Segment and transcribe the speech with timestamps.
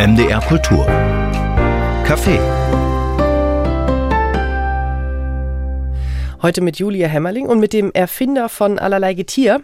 [0.00, 0.86] MDR Kultur.
[2.06, 2.38] Café.
[6.40, 9.60] Heute mit Julia Hämmerling und mit dem Erfinder von allerlei Getier.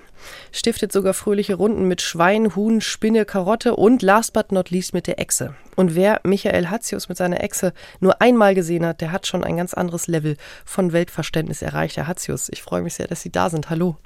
[0.53, 5.07] Stiftet sogar fröhliche Runden mit Schwein, Huhn, Spinne, Karotte und last but not least mit
[5.07, 5.55] der Echse.
[5.75, 9.57] Und wer Michael Hatzius mit seiner Echse nur einmal gesehen hat, der hat schon ein
[9.57, 11.97] ganz anderes Level von Weltverständnis erreicht.
[11.97, 13.71] Herr Hatzius, ich freue mich sehr, dass Sie da sind.
[13.71, 13.97] Hallo.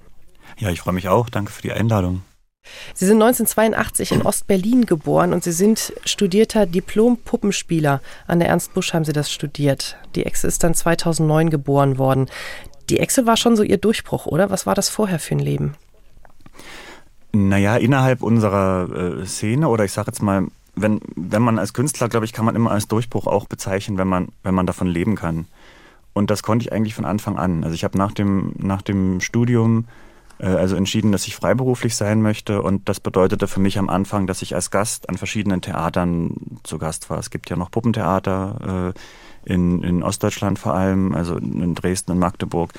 [0.59, 1.29] Ja, ich freue mich auch.
[1.29, 2.23] Danke für die Einladung.
[2.95, 8.01] Sie sind 1982 in Ostberlin geboren und Sie sind studierter Diplom-Puppenspieler.
[8.27, 9.97] An der Ernst Busch haben Sie das studiert.
[10.15, 12.27] Die Echse ist dann 2009 geboren worden.
[12.91, 14.51] Die Echse war schon so Ihr Durchbruch, oder?
[14.51, 15.75] Was war das vorher für ein Leben?
[17.33, 22.09] Naja, innerhalb unserer äh, Szene oder ich sage jetzt mal, wenn, wenn man als Künstler,
[22.09, 25.15] glaube ich, kann man immer als Durchbruch auch bezeichnen, wenn man, wenn man davon leben
[25.15, 25.47] kann.
[26.13, 27.63] Und das konnte ich eigentlich von Anfang an.
[27.63, 29.87] Also ich habe nach dem, nach dem Studium
[30.47, 32.63] also entschieden, dass ich freiberuflich sein möchte.
[32.63, 36.79] Und das bedeutete für mich am Anfang, dass ich als Gast an verschiedenen Theatern zu
[36.79, 37.19] Gast war.
[37.19, 42.19] Es gibt ja noch Puppentheater äh, in, in Ostdeutschland vor allem, also in Dresden, in
[42.19, 42.73] Magdeburg,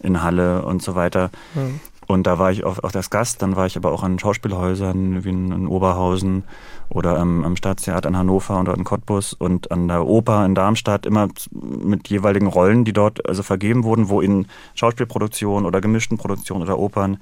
[0.00, 1.30] in Halle und so weiter.
[1.54, 1.80] Mhm.
[2.10, 5.24] Und da war ich auch, auch als Gast, dann war ich aber auch an Schauspielhäusern
[5.24, 6.44] wie in, in Oberhausen
[6.88, 9.32] oder am, am Staatstheater in Hannover oder in Cottbus.
[9.32, 14.08] Und an der Oper in Darmstadt, immer mit jeweiligen Rollen, die dort also vergeben wurden,
[14.08, 17.18] wo in Schauspielproduktionen oder gemischten Produktionen oder Opern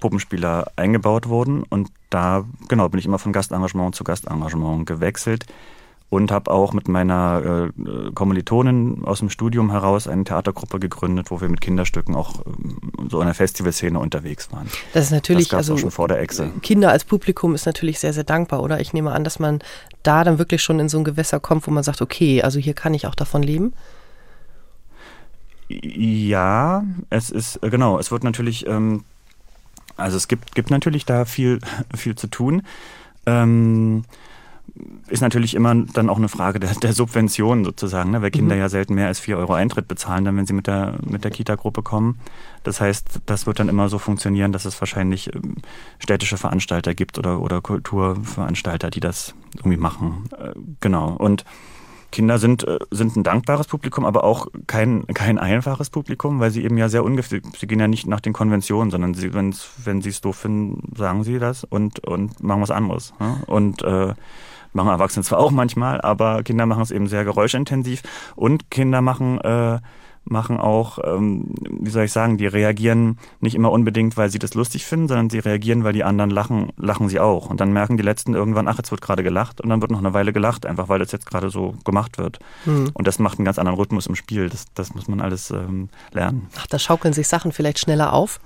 [0.00, 1.62] Puppenspieler eingebaut wurden.
[1.62, 5.46] Und da, genau, bin ich immer von Gastengagement zu Gastengagement gewechselt
[6.12, 11.40] und habe auch mit meiner äh, Kommilitonin aus dem Studium heraus eine Theatergruppe gegründet, wo
[11.40, 14.68] wir mit Kinderstücken auch äh, so in der Festivalszene unterwegs waren.
[14.92, 16.50] Das ist natürlich das also schon vor der Echse.
[16.60, 18.78] Kinder als Publikum ist natürlich sehr sehr dankbar, oder?
[18.78, 19.60] Ich nehme an, dass man
[20.02, 22.74] da dann wirklich schon in so ein Gewässer kommt, wo man sagt, okay, also hier
[22.74, 23.72] kann ich auch davon leben.
[25.70, 27.98] Ja, es ist äh, genau.
[27.98, 29.04] Es wird natürlich, ähm,
[29.96, 31.58] also es gibt gibt natürlich da viel
[31.96, 32.64] viel zu tun.
[33.24, 34.04] Ähm,
[35.08, 38.22] ist natürlich immer dann auch eine Frage der, der Subvention sozusagen, ne?
[38.22, 38.60] weil Kinder mhm.
[38.60, 41.30] ja selten mehr als vier Euro Eintritt bezahlen, dann wenn sie mit der, mit der
[41.30, 42.18] Kita-Gruppe kommen.
[42.62, 45.56] Das heißt, das wird dann immer so funktionieren, dass es wahrscheinlich ähm,
[45.98, 50.24] städtische Veranstalter gibt oder, oder Kulturveranstalter, die das irgendwie machen.
[50.38, 51.10] Äh, genau.
[51.10, 51.44] Und
[52.10, 56.64] Kinder sind, äh, sind ein dankbares Publikum, aber auch kein, kein einfaches Publikum, weil sie
[56.64, 60.08] eben ja sehr ungefähr, sie gehen ja nicht nach den Konventionen, sondern sie, wenn sie
[60.08, 63.12] es doof finden, sagen sie das und, und machen was anderes.
[63.18, 63.42] Ne?
[63.46, 64.14] Und äh,
[64.72, 68.02] machen Erwachsene zwar auch manchmal, aber Kinder machen es eben sehr geräuschintensiv
[68.36, 69.78] und Kinder machen äh,
[70.24, 74.54] machen auch, ähm, wie soll ich sagen, die reagieren nicht immer unbedingt, weil sie das
[74.54, 77.50] lustig finden, sondern sie reagieren, weil die anderen lachen, lachen sie auch.
[77.50, 79.98] Und dann merken die Letzten irgendwann, ach, jetzt wird gerade gelacht und dann wird noch
[79.98, 82.38] eine Weile gelacht, einfach weil das jetzt gerade so gemacht wird.
[82.64, 82.90] Mhm.
[82.94, 84.48] Und das macht einen ganz anderen Rhythmus im Spiel.
[84.48, 86.48] Das, das muss man alles ähm, lernen.
[86.56, 88.40] Ach, da schaukeln sich Sachen vielleicht schneller auf?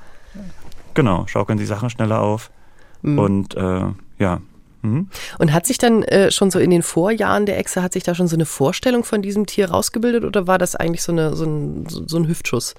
[0.95, 2.51] Genau, schaukeln sich Sachen schneller auf.
[3.03, 3.19] Mhm.
[3.19, 3.85] Und äh,
[4.19, 4.41] ja,
[4.83, 5.09] Mhm.
[5.39, 8.15] Und hat sich dann äh, schon so in den Vorjahren der Echse, hat sich da
[8.15, 11.45] schon so eine Vorstellung von diesem Tier rausgebildet oder war das eigentlich so, eine, so,
[11.45, 12.75] ein, so ein Hüftschuss?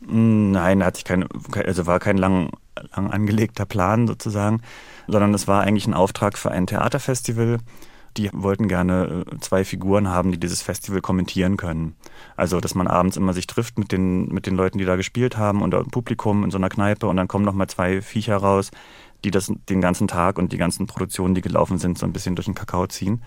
[0.00, 1.26] Nein, hat sich kein,
[1.66, 2.50] also war kein lang,
[2.94, 4.62] lang angelegter Plan sozusagen,
[5.06, 7.58] sondern es war eigentlich ein Auftrag für ein Theaterfestival.
[8.16, 11.94] Die wollten gerne äh, zwei Figuren haben, die dieses Festival kommentieren können.
[12.36, 15.36] Also, dass man abends immer sich trifft mit den, mit den Leuten, die da gespielt
[15.36, 18.70] haben und Publikum in so einer Kneipe und dann kommen noch mal zwei Viecher raus,
[19.24, 22.36] die das den ganzen Tag und die ganzen Produktionen, die gelaufen sind, so ein bisschen
[22.36, 23.22] durch den Kakao ziehen.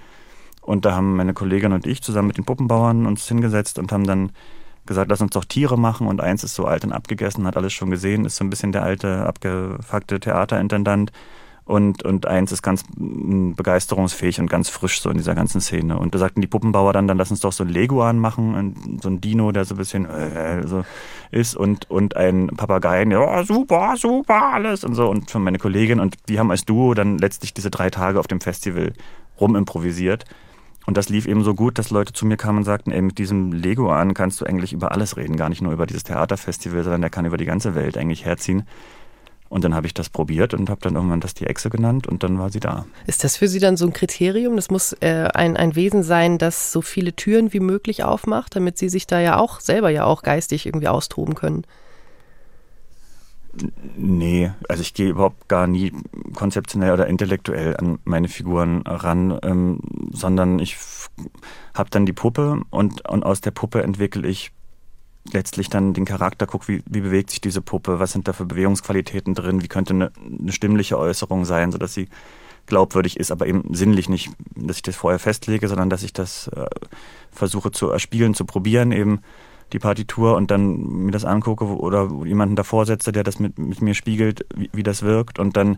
[0.62, 4.06] Und da haben meine Kollegin und ich zusammen mit den Puppenbauern uns hingesetzt und haben
[4.06, 4.32] dann
[4.86, 6.08] gesagt, lass uns doch Tiere machen.
[6.08, 8.72] Und eins ist so alt und abgegessen, hat alles schon gesehen, ist so ein bisschen
[8.72, 11.12] der alte, abgefuckte Theaterintendant.
[11.66, 15.98] Und, und eins ist ganz mm, begeisterungsfähig und ganz frisch so in dieser ganzen Szene.
[15.98, 19.10] Und da sagten die Puppenbauer dann, dann lass uns doch so ein Leguan machen, so
[19.10, 20.84] ein Dino, der so ein bisschen äh, so
[21.32, 25.10] ist und, und ein Papagei, der oh, super, super, alles und so.
[25.10, 28.28] Und von meine Kollegin und die haben als Duo dann letztlich diese drei Tage auf
[28.28, 28.92] dem Festival
[29.40, 30.26] rumimprovisiert.
[30.86, 33.18] Und das lief eben so gut, dass Leute zu mir kamen und sagten, ey, mit
[33.18, 37.02] diesem Leguan kannst du eigentlich über alles reden, gar nicht nur über dieses Theaterfestival, sondern
[37.02, 38.64] der kann über die ganze Welt eigentlich herziehen.
[39.54, 42.24] Und dann habe ich das probiert und habe dann irgendwann das die Echse genannt und
[42.24, 42.88] dann war sie da.
[43.06, 44.56] Ist das für Sie dann so ein Kriterium?
[44.56, 48.80] Das muss äh, ein, ein Wesen sein, das so viele Türen wie möglich aufmacht, damit
[48.80, 51.68] Sie sich da ja auch selber ja auch geistig irgendwie austoben können?
[53.96, 55.94] Nee, also ich gehe überhaupt gar nie
[56.34, 59.82] konzeptionell oder intellektuell an meine Figuren ran, ähm,
[60.12, 60.78] sondern ich
[61.76, 64.52] habe dann die Puppe und, und aus der Puppe entwickle ich
[65.32, 68.46] letztlich dann den Charakter gucke, wie, wie bewegt sich diese Puppe, was sind da für
[68.46, 72.10] Bewegungsqualitäten drin, wie könnte eine, eine stimmliche Äußerung sein, sodass sie
[72.66, 76.48] glaubwürdig ist, aber eben sinnlich nicht, dass ich das vorher festlege, sondern dass ich das
[76.50, 76.66] äh,
[77.32, 79.22] versuche zu erspielen, zu probieren, eben
[79.74, 83.82] die Partitur und dann mir das angucke oder jemanden davor setze, der das mit, mit
[83.82, 85.78] mir spiegelt, wie, wie das wirkt und dann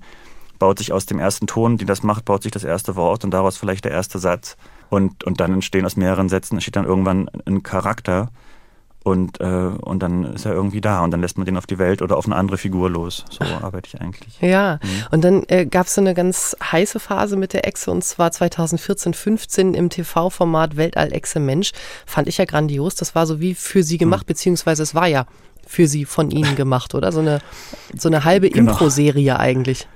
[0.60, 3.32] baut sich aus dem ersten Ton, die das macht, baut sich das erste Wort und
[3.32, 4.56] daraus vielleicht der erste Satz.
[4.90, 8.30] Und, und dann entstehen aus mehreren Sätzen, entsteht dann irgendwann ein Charakter
[9.06, 11.78] und, äh, und dann ist er irgendwie da und dann lässt man den auf die
[11.78, 13.24] Welt oder auf eine andere Figur los.
[13.30, 14.42] So arbeite ich eigentlich.
[14.42, 15.04] Ja, mhm.
[15.12, 18.32] und dann äh, gab es so eine ganz heiße Phase mit der Echse und zwar
[18.32, 21.72] 2014, 15 im TV-Format Weltall-Echse Mensch.
[22.08, 22.96] Fand ich ja grandios.
[22.96, 24.30] Das war so wie für sie gemacht, mhm.
[24.30, 25.28] beziehungsweise es war ja
[25.68, 27.12] für sie von ihnen gemacht, oder?
[27.12, 27.42] So eine,
[27.96, 28.72] so eine halbe genau.
[28.72, 29.88] Impro-Serie eigentlich.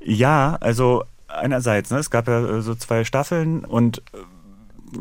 [0.00, 4.02] Ja, also einerseits, ne, es gab ja äh, so zwei Staffeln und äh,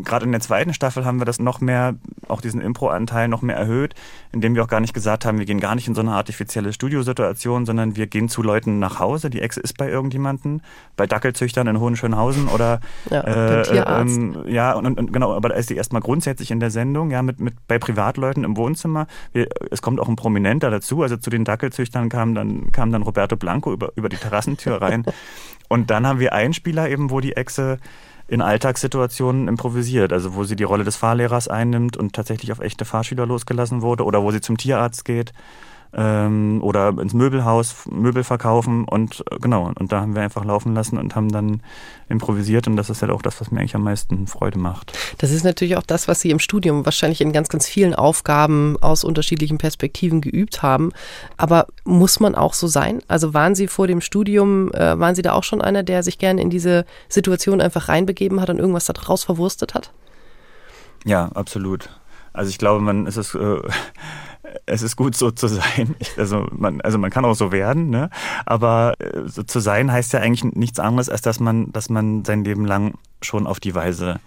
[0.03, 1.95] gerade in der zweiten Staffel haben wir das noch mehr,
[2.27, 3.93] auch diesen Impro-Anteil noch mehr erhöht,
[4.31, 6.73] indem wir auch gar nicht gesagt haben, wir gehen gar nicht in so eine artifizielle
[6.73, 9.29] Studiosituation, sondern wir gehen zu Leuten nach Hause.
[9.29, 10.61] Die Ex ist bei irgendjemanden,
[10.95, 12.79] bei Dackelzüchtern in Hohenschönhausen oder
[13.09, 14.01] ja, äh.
[14.01, 17.21] Ähm, ja und, und, genau, aber da ist die erstmal grundsätzlich in der Sendung, ja,
[17.21, 19.07] mit, mit bei Privatleuten im Wohnzimmer.
[19.33, 23.01] Wir, es kommt auch ein Prominenter dazu, also zu den Dackelzüchtern kam dann kam dann
[23.01, 25.05] Roberto Blanco über über die Terrassentür rein.
[25.67, 27.79] und dann haben wir Einspieler eben, wo die Echse
[28.27, 32.85] in Alltagssituationen improvisiert, also wo sie die Rolle des Fahrlehrers einnimmt und tatsächlich auf echte
[32.85, 35.33] Fahrschüler losgelassen wurde oder wo sie zum Tierarzt geht
[35.93, 40.73] ähm, oder ins Möbelhaus Möbel verkaufen und äh, genau, und da haben wir einfach laufen
[40.73, 41.61] lassen und haben dann
[42.07, 44.97] improvisiert und das ist halt auch das, was mir eigentlich am meisten Freude macht.
[45.17, 48.77] Das ist natürlich auch das, was Sie im Studium wahrscheinlich in ganz, ganz vielen Aufgaben
[48.81, 50.91] aus unterschiedlichen Perspektiven geübt haben.
[51.37, 53.01] Aber muss man auch so sein?
[53.07, 56.17] Also waren Sie vor dem Studium, äh, waren Sie da auch schon einer, der sich
[56.17, 59.91] gerne in diese Situation einfach reinbegeben hat und irgendwas daraus verwurstet hat?
[61.05, 61.89] Ja, absolut.
[62.33, 63.57] Also ich glaube, man ist es äh,
[64.65, 65.95] es ist gut so zu sein.
[66.17, 68.09] Also man, also man kann auch so werden, ne?
[68.45, 72.25] Aber äh, so zu sein heißt ja eigentlich nichts anderes, als dass man, dass man
[72.25, 74.19] sein Leben lang schon auf die Weise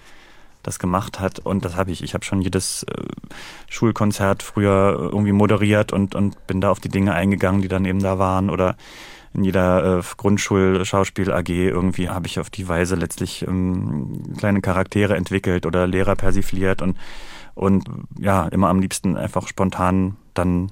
[0.62, 1.38] das gemacht hat.
[1.38, 2.02] Und das habe ich.
[2.02, 3.02] Ich habe schon jedes äh,
[3.68, 8.00] Schulkonzert früher irgendwie moderiert und, und bin da auf die Dinge eingegangen, die dann eben
[8.00, 8.50] da waren.
[8.50, 8.76] Oder
[9.34, 15.66] in jeder äh, Grundschul-Schauspiel-AG irgendwie habe ich auf die Weise letztlich ähm, kleine Charaktere entwickelt
[15.66, 16.96] oder Lehrer persifliert und
[17.54, 17.84] und
[18.18, 20.70] ja, immer am liebsten einfach spontan dann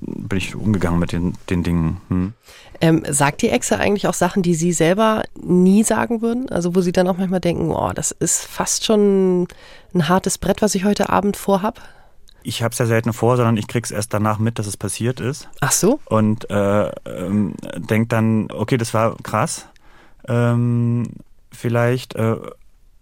[0.00, 2.00] bin ich umgegangen mit den, den Dingen.
[2.08, 2.32] Hm.
[2.80, 6.48] Ähm, sagt die Exe eigentlich auch Sachen, die Sie selber nie sagen würden?
[6.48, 9.46] Also wo Sie dann auch manchmal denken, oh, das ist fast schon
[9.94, 11.80] ein hartes Brett, was ich heute Abend vorhab?
[12.42, 15.20] Ich habe es ja selten vor, sondern ich krieg's erst danach mit, dass es passiert
[15.20, 15.48] ist.
[15.60, 16.00] Ach so?
[16.06, 19.68] Und äh, ähm, denk dann, okay, das war krass.
[20.26, 21.04] Ähm,
[21.52, 22.36] vielleicht äh,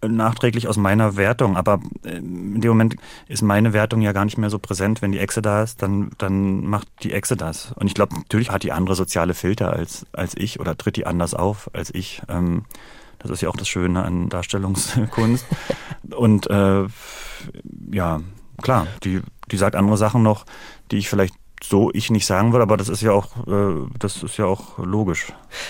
[0.07, 2.95] nachträglich aus meiner Wertung, aber äh, in dem Moment
[3.27, 5.01] ist meine Wertung ja gar nicht mehr so präsent.
[5.01, 7.71] Wenn die Echse da ist, dann, dann macht die Echse das.
[7.73, 11.05] Und ich glaube, natürlich hat die andere soziale Filter als, als ich oder tritt die
[11.05, 12.21] anders auf als ich.
[12.27, 12.65] Ähm,
[13.19, 15.45] das ist ja auch das Schöne an Darstellungskunst.
[16.15, 16.85] Und äh,
[17.91, 18.19] ja,
[18.61, 19.21] klar, die,
[19.51, 20.45] die sagt andere Sachen noch,
[20.89, 24.23] die ich vielleicht so ich nicht sagen würde, aber das ist ja auch, äh, das
[24.23, 25.27] ist ja auch logisch.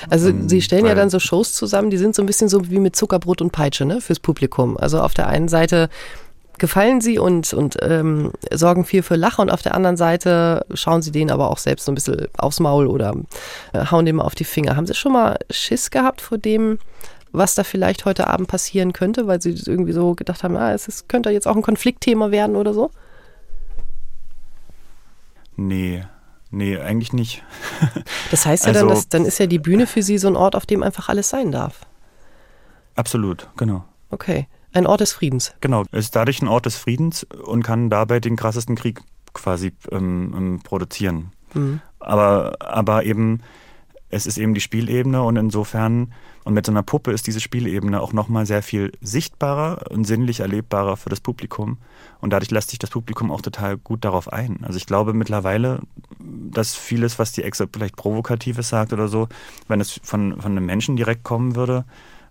[0.10, 2.70] Also ähm, Sie stellen ja dann so Shows zusammen, die sind so ein bisschen so
[2.70, 4.78] wie mit Zuckerbrot und Peitsche, ne, fürs Publikum.
[4.78, 5.90] Also auf der einen Seite
[6.62, 11.02] gefallen sie und, und ähm, sorgen viel für Lache und auf der anderen Seite schauen
[11.02, 13.16] sie denen aber auch selbst so ein bisschen aufs Maul oder
[13.74, 14.76] äh, hauen dem auf die Finger.
[14.76, 16.78] Haben Sie schon mal Schiss gehabt vor dem,
[17.32, 20.88] was da vielleicht heute Abend passieren könnte, weil Sie irgendwie so gedacht haben, ah, es
[20.88, 22.92] ist, könnte jetzt auch ein Konfliktthema werden oder so?
[25.68, 26.04] Nee,
[26.50, 27.44] nee, eigentlich nicht.
[28.32, 30.38] Das heißt ja also, dann, dass, dann ist ja die Bühne für Sie so ein
[30.38, 31.82] Ort, auf dem einfach alles sein darf.
[32.96, 33.84] Absolut, genau.
[34.10, 34.48] Okay.
[34.74, 35.54] Ein Ort des Friedens.
[35.60, 39.02] Genau, ist dadurch ein Ort des Friedens und kann dabei den krassesten Krieg
[39.34, 41.34] quasi ähm, ähm produzieren.
[41.54, 41.82] Mhm.
[42.00, 43.42] Aber, aber eben,
[44.12, 46.14] es ist eben die Spielebene und insofern
[46.44, 50.40] und mit so einer Puppe ist diese Spielebene auch nochmal sehr viel sichtbarer und sinnlich
[50.40, 51.78] erlebbarer für das Publikum.
[52.20, 54.60] Und dadurch lässt sich das Publikum auch total gut darauf ein.
[54.64, 55.82] Also ich glaube mittlerweile,
[56.20, 59.30] dass vieles, was die Exe vielleicht Provokatives sagt oder so,
[59.68, 61.86] wenn es von, von einem Menschen direkt kommen würde,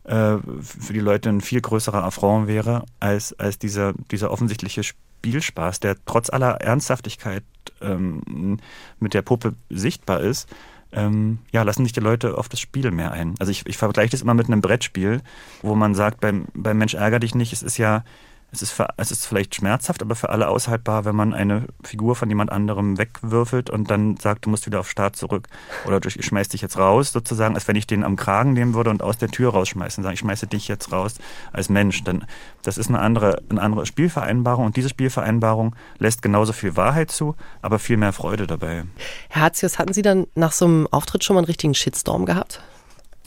[0.05, 5.81] äh, für die Leute ein viel größerer Affront wäre, als, als dieser, dieser offensichtliche Spielspaß,
[5.81, 7.45] der trotz aller Ernsthaftigkeit
[7.81, 8.59] ähm,
[8.99, 10.49] mit der Puppe sichtbar ist
[10.93, 13.35] ähm, ja, lassen sich die Leute auf das Spiel mehr ein.
[13.39, 15.21] Also ich, ich vergleiche das immer mit einem Brettspiel,
[15.63, 18.05] wo man sagt, beim, beim Mensch ärger dich nicht, es ist ja
[18.53, 22.17] es ist, für, es ist vielleicht schmerzhaft, aber für alle aushaltbar, wenn man eine Figur
[22.17, 25.49] von jemand anderem wegwürfelt und dann sagt, du musst wieder auf Start zurück
[25.87, 28.91] oder ich schmeiß dich jetzt raus, sozusagen, als wenn ich den am Kragen nehmen würde
[28.91, 31.17] und aus der Tür rausschmeißen, sagen, ich schmeiße dich jetzt raus
[31.53, 32.03] als Mensch.
[32.03, 32.25] Dann,
[32.63, 37.37] das ist eine andere, eine andere Spielvereinbarung und diese Spielvereinbarung lässt genauso viel Wahrheit zu,
[37.63, 38.85] aber viel mehr Freude dabei.
[39.29, 42.61] Herr Hatzius, hatten Sie dann nach so einem Auftritt schon mal einen richtigen Shitstorm gehabt?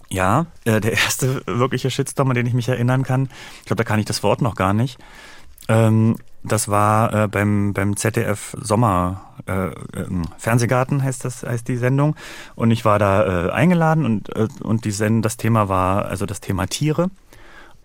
[0.09, 3.29] Ja, äh, der erste wirkliche Shitstorm, an den ich mich erinnern kann,
[3.59, 4.97] ich glaube, da kann ich das Wort noch gar nicht.
[5.67, 9.73] Ähm, Das war äh, beim, beim ZDF Sommer äh, äh,
[10.37, 12.17] Fernsehgarten heißt das heißt die Sendung
[12.55, 16.25] und ich war da äh, eingeladen und äh, und die Send das Thema war also
[16.25, 17.09] das Thema Tiere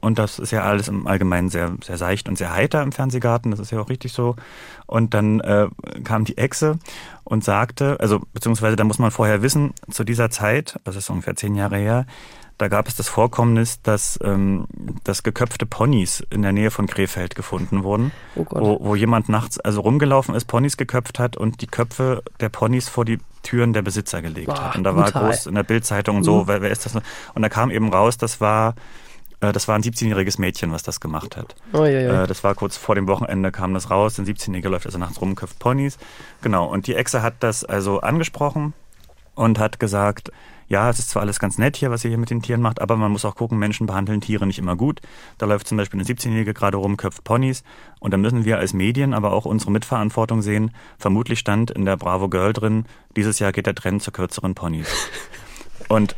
[0.00, 3.50] und das ist ja alles im Allgemeinen sehr sehr seicht und sehr heiter im Fernsehgarten
[3.50, 4.36] das ist ja auch richtig so
[4.86, 5.68] und dann äh,
[6.04, 6.78] kam die Echse
[7.24, 11.36] und sagte also beziehungsweise da muss man vorher wissen zu dieser Zeit das ist ungefähr
[11.36, 12.06] zehn Jahre her
[12.58, 14.66] da gab es das Vorkommnis, dass, ähm,
[15.04, 18.60] dass geköpfte Ponys in der Nähe von Krefeld gefunden wurden, Oh Gott.
[18.60, 22.88] wo, wo jemand nachts also rumgelaufen ist, Ponys geköpft hat und die Köpfe der Ponys
[22.88, 24.76] vor die Türen der Besitzer gelegt Boah, hat.
[24.76, 25.26] Und da war brutal.
[25.26, 26.48] groß in der Bildzeitung und so, Mhm.
[26.48, 26.96] wer, wer ist das?
[26.96, 28.74] Und da kam eben raus, das war
[29.40, 31.54] das war ein 17-jähriges Mädchen, was das gemacht hat.
[31.72, 32.04] Uiuiui.
[32.04, 34.18] Äh, Das war kurz vor dem Wochenende, kam das raus.
[34.18, 35.98] Ein 17-Jähriger läuft also nachts rum, köpft Ponys.
[36.42, 36.66] Genau.
[36.66, 38.74] Und die Exe hat das also angesprochen
[39.34, 40.32] und hat gesagt,
[40.66, 42.82] ja, es ist zwar alles ganz nett hier, was ihr hier mit den Tieren macht,
[42.82, 45.00] aber man muss auch gucken, Menschen behandeln Tiere nicht immer gut.
[45.38, 47.62] Da läuft zum Beispiel eine 17-Jährige gerade rum, köpft Ponys.
[48.00, 50.72] Und da müssen wir als Medien, aber auch unsere Mitverantwortung sehen.
[50.98, 52.84] Vermutlich stand in der Bravo Girl drin,
[53.16, 54.88] dieses Jahr geht der Trend zu kürzeren Ponys.
[55.88, 56.16] Und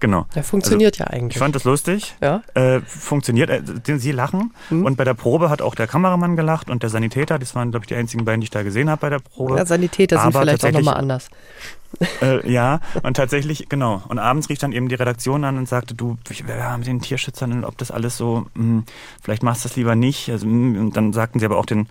[0.00, 0.26] genau.
[0.34, 1.38] ja, funktioniert ja Ich eigentlich.
[1.38, 2.14] fand das lustig.
[2.20, 2.42] ja?
[2.54, 3.50] Äh, funktioniert.
[3.50, 4.52] Äh, sie lachen.
[4.70, 4.84] Mhm.
[4.86, 7.38] Und bei der Probe hat auch der Kameramann gelacht und der Sanitäter.
[7.38, 9.56] Das waren, glaube ich, die einzigen beiden, die ich da gesehen habe bei der Probe.
[9.56, 11.28] ja, Sanitäter sind Aber vielleicht auch nochmal anders.
[12.22, 14.02] Äh, ja, und tatsächlich, genau.
[14.08, 17.52] Und abends rief dann eben die Redaktion an und sagte, du, wir haben den Tierschützern,
[17.52, 18.82] und ob das alles so, mh,
[19.22, 20.28] vielleicht machst du das lieber nicht.
[20.28, 21.86] Also, mh, und dann sagten sie aber auch den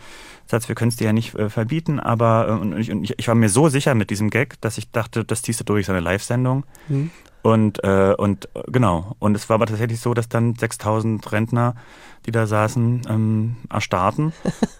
[0.47, 3.17] Satz, wir können es dir ja nicht äh, verbieten, aber äh, und ich, und ich,
[3.17, 5.85] ich war mir so sicher mit diesem Gag, dass ich dachte, das ziehst du durch,
[5.85, 6.65] so eine Live-Sendung.
[6.89, 7.11] Mhm.
[7.43, 9.15] Und, äh, und genau.
[9.19, 11.75] Und es war aber tatsächlich so, dass dann 6000 Rentner,
[12.25, 14.33] die da saßen, ähm, erstarrten.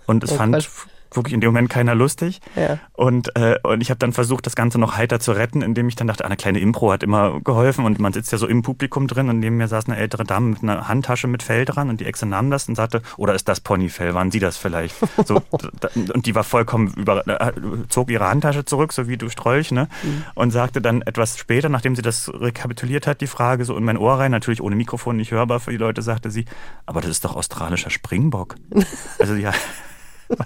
[0.08, 0.68] Und es fand.
[1.16, 2.42] Wirklich in dem Moment keiner lustig.
[2.56, 2.80] Ja.
[2.94, 5.96] Und, äh, und ich habe dann versucht, das Ganze noch heiter zu retten, indem ich
[5.96, 8.62] dann dachte, ah, eine kleine Impro hat immer geholfen und man sitzt ja so im
[8.62, 11.90] Publikum drin und neben mir saß eine ältere Dame mit einer Handtasche mit Fell dran
[11.90, 14.96] und die Exe nahm das und sagte, oder ist das Ponyfell, waren Sie das vielleicht?
[15.26, 15.42] So,
[16.14, 17.54] und die war vollkommen über, äh,
[17.88, 19.88] zog ihre Handtasche zurück, so wie du Strolch, ne?
[20.36, 23.98] Und sagte dann etwas später, nachdem sie das rekapituliert hat, die Frage so in mein
[23.98, 26.46] Ohr rein, natürlich ohne Mikrofon, nicht hörbar für die Leute, sagte sie,
[26.86, 28.56] aber das ist doch australischer Springbock.
[29.20, 29.54] Also ja,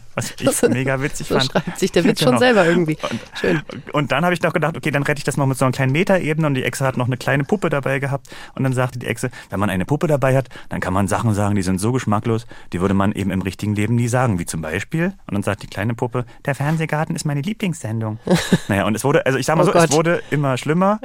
[0.16, 1.52] was ich Das- mega witzig So fand.
[1.52, 2.40] schreibt sich der Witz schon Genau.
[2.40, 2.98] selber irgendwie.
[3.10, 3.62] Und, Schön.
[3.94, 5.72] und dann habe ich noch gedacht, okay, dann rette ich das noch mit so einer
[5.72, 9.00] kleinen Metaebene und die Exe hat noch eine kleine Puppe dabei gehabt und dann sagte
[9.00, 11.80] die Exe, wenn man eine Puppe dabei hat, dann kann man Sachen sagen, die sind
[11.80, 15.34] so geschmacklos, die würde man eben im richtigen Leben nie sagen, wie zum Beispiel, und
[15.34, 18.20] dann sagt die kleine Puppe, der Fernsehgarten ist meine Lieblingssendung.
[18.68, 19.90] naja, und es wurde, also ich sag mal Oh so, Gott.
[19.90, 21.00] es wurde immer schlimmer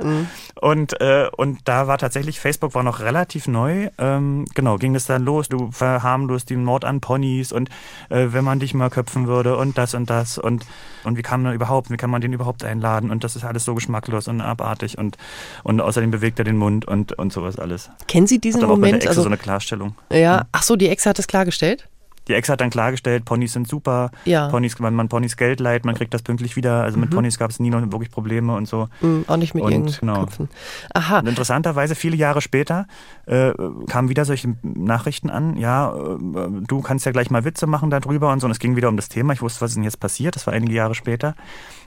[0.60, 5.06] und, äh, und da war tatsächlich, Facebook war noch relativ neu, ähm, genau, ging es
[5.06, 7.68] dann los, du verharmlost den Mord an Ponys und
[8.08, 10.64] äh, wenn man dich mal köpfen würde und das und das und,
[11.04, 13.64] und wie kann man überhaupt, wie kann man den überhaupt einladen und das ist alles
[13.64, 15.16] so geschmacklos und abartig und,
[15.62, 17.90] und außerdem bewegt er den Mund und, und sowas alles.
[18.08, 19.02] Kennen Sie diesen aber auch bei der Moment?
[19.02, 19.94] Exe Also, so eine Klarstellung.
[20.12, 21.88] ja, ach so, die Ex hat es klargestellt.
[22.28, 24.48] Die Ex hat dann klargestellt, Ponys sind super, Ja.
[24.48, 26.82] Ponys, wenn man Ponys Geld leiht, man kriegt das pünktlich wieder.
[26.82, 27.14] Also mit Mhm.
[27.16, 28.88] Ponys gab es nie noch wirklich Probleme und so.
[29.00, 30.20] Hm, auch nicht mit Und, ihren genau.
[30.20, 30.48] Köpfen.
[30.94, 31.18] Aha.
[31.18, 32.86] Und interessanterweise, viele Jahre später,
[33.26, 33.52] äh,
[33.88, 36.18] kamen wieder solche Nachrichten an, ja, äh,
[36.66, 38.46] du kannst ja gleich mal Witze machen darüber und so.
[38.46, 39.32] Und es ging wieder um das Thema.
[39.32, 40.36] Ich wusste, was ist denn jetzt passiert.
[40.36, 41.34] Das war einige Jahre später.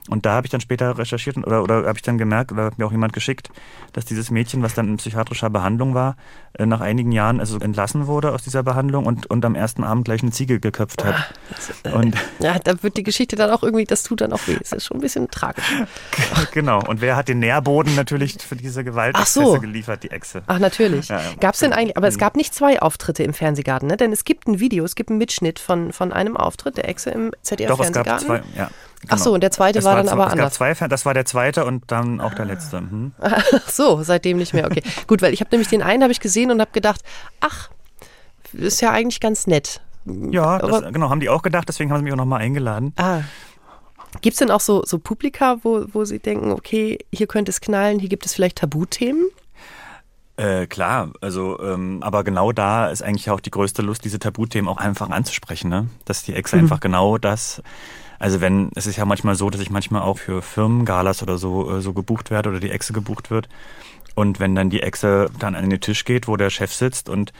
[0.08, 2.78] Und da habe ich dann später recherchiert oder, oder habe ich dann gemerkt, oder hat
[2.78, 3.50] mir auch jemand geschickt,
[3.92, 6.14] dass dieses Mädchen, was dann in psychiatrischer Behandlung war,
[6.52, 10.04] äh, nach einigen Jahren also entlassen wurde aus dieser Behandlung und, und am ersten Abend
[10.04, 11.32] gleich eine Ziege geköpft hat.
[11.94, 14.56] Und Ja, da wird die Geschichte dann auch irgendwie, das tut dann auch weh.
[14.58, 15.64] Das ist schon ein bisschen tragisch.
[16.52, 16.80] genau.
[16.86, 19.60] Und wer hat den Nährboden natürlich für diese Gewaltexzesse Ach so.
[19.60, 20.02] geliefert?
[20.02, 20.42] Die Echse.
[20.46, 21.08] Ach, natürlich.
[21.08, 21.20] Ja.
[21.40, 23.96] Gab es denn eigentlich, aber es gab nicht zwei Auftritte im Fernsehgarten, ne?
[23.96, 27.10] Denn es gibt ein Video, es gibt einen Mitschnitt von, von einem Auftritt der Exe
[27.10, 28.26] im Doch, es gab ZDF-Fernsehgarten.
[28.26, 28.70] zwei, ja.
[29.08, 30.58] Ach so, und der zweite Es war dann zwei- aber es anders.
[30.58, 32.80] Gab zwei, das war der zweite und dann auch der letzte.
[32.80, 33.12] Mhm.
[33.20, 34.66] Ach so, seitdem nicht mehr.
[34.66, 37.02] Okay, gut, weil ich habe nämlich den einen habe ich gesehen und habe gedacht,
[37.40, 37.68] ach,
[38.52, 39.80] ist ja eigentlich ganz nett.
[40.06, 42.92] Ja, Aber- das, genau, haben die auch gedacht, deswegen haben sie mich auch nochmal eingeladen.
[42.96, 43.20] Ah.
[44.20, 47.60] Gibt es denn auch so, so Publika, wo, wo Sie denken, okay, hier könnte es
[47.60, 49.28] knallen, hier gibt es vielleicht Tabuthemen?
[50.36, 54.68] Äh, klar, also, ähm, aber genau da ist eigentlich auch die größte Lust, diese Tabuthemen
[54.68, 55.88] auch einfach anzusprechen, ne?
[56.04, 57.62] Dass die Exe einfach genau das,
[58.18, 61.76] also wenn, es ist ja manchmal so, dass ich manchmal auch für Firmengalas oder so,
[61.76, 63.48] äh, so gebucht werde oder die Exe gebucht wird.
[64.14, 67.32] Und wenn dann die Exe dann an den Tisch geht, wo der Chef sitzt und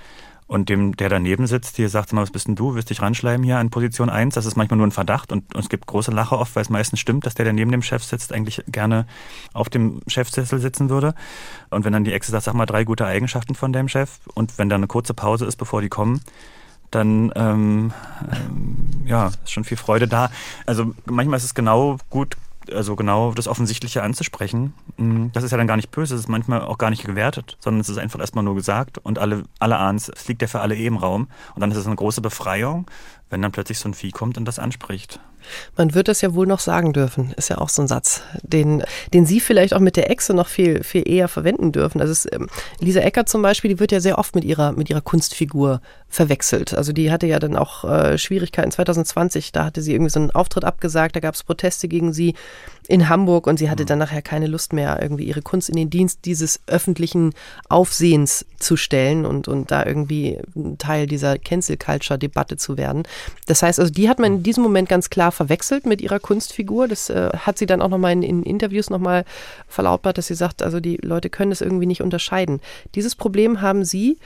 [0.47, 2.75] und dem, der daneben sitzt, hier sagt mal, was bist denn du?
[2.75, 4.35] Willst dich ranschleimen hier an Position 1?
[4.35, 6.71] Das ist manchmal nur ein Verdacht und, und es gibt große Lache oft, weil es
[6.71, 9.07] meistens stimmt, dass der, der neben dem Chef sitzt, eigentlich gerne
[9.53, 11.15] auf dem Chefsessel sitzen würde.
[11.71, 14.57] Und wenn dann die Exe sagt, sag mal drei gute Eigenschaften von deinem Chef und
[14.59, 16.21] wenn dann eine kurze Pause ist, bevor die kommen,
[16.93, 17.93] dann ähm,
[18.31, 20.31] ähm, ja, ist schon viel Freude da.
[20.65, 22.37] Also manchmal ist es genau gut
[22.73, 26.29] also genau das Offensichtliche anzusprechen, mm, das ist ja dann gar nicht böse, das ist
[26.29, 29.77] manchmal auch gar nicht gewertet, sondern es ist einfach erstmal nur gesagt und alle, alle
[29.77, 31.97] ahnen es, es liegt ja für alle eh im Raum und dann ist es eine
[31.97, 32.87] große Befreiung,
[33.31, 35.21] wenn dann plötzlich so ein Vieh kommt und das anspricht.
[35.77, 38.83] Man wird das ja wohl noch sagen dürfen, ist ja auch so ein Satz, den,
[39.13, 42.01] den Sie vielleicht auch mit der Echse noch viel, viel eher verwenden dürfen.
[42.01, 42.49] Also es, ähm,
[42.81, 46.75] Lisa Ecker zum Beispiel, die wird ja sehr oft mit ihrer, mit ihrer Kunstfigur verwechselt.
[46.75, 50.31] Also die hatte ja dann auch äh, Schwierigkeiten 2020, da hatte sie irgendwie so einen
[50.31, 52.35] Auftritt abgesagt, da gab es Proteste gegen sie
[52.89, 53.89] in Hamburg und sie hatte mhm.
[53.89, 57.33] dann nachher keine Lust mehr, irgendwie ihre Kunst in den Dienst dieses öffentlichen
[57.69, 60.39] Aufsehens zu stellen und, und da irgendwie
[60.79, 63.03] Teil dieser Cancel Culture Debatte zu werden.
[63.47, 66.89] Das heißt also, die hat man in diesem Moment ganz klar verwechselt mit ihrer Kunstfigur.
[66.89, 69.25] Das äh, hat sie dann auch nochmal in, in Interviews nochmal
[69.69, 72.61] verlautbart, dass sie sagt, also die Leute können das irgendwie nicht unterscheiden.
[72.95, 74.19] Dieses Problem haben sie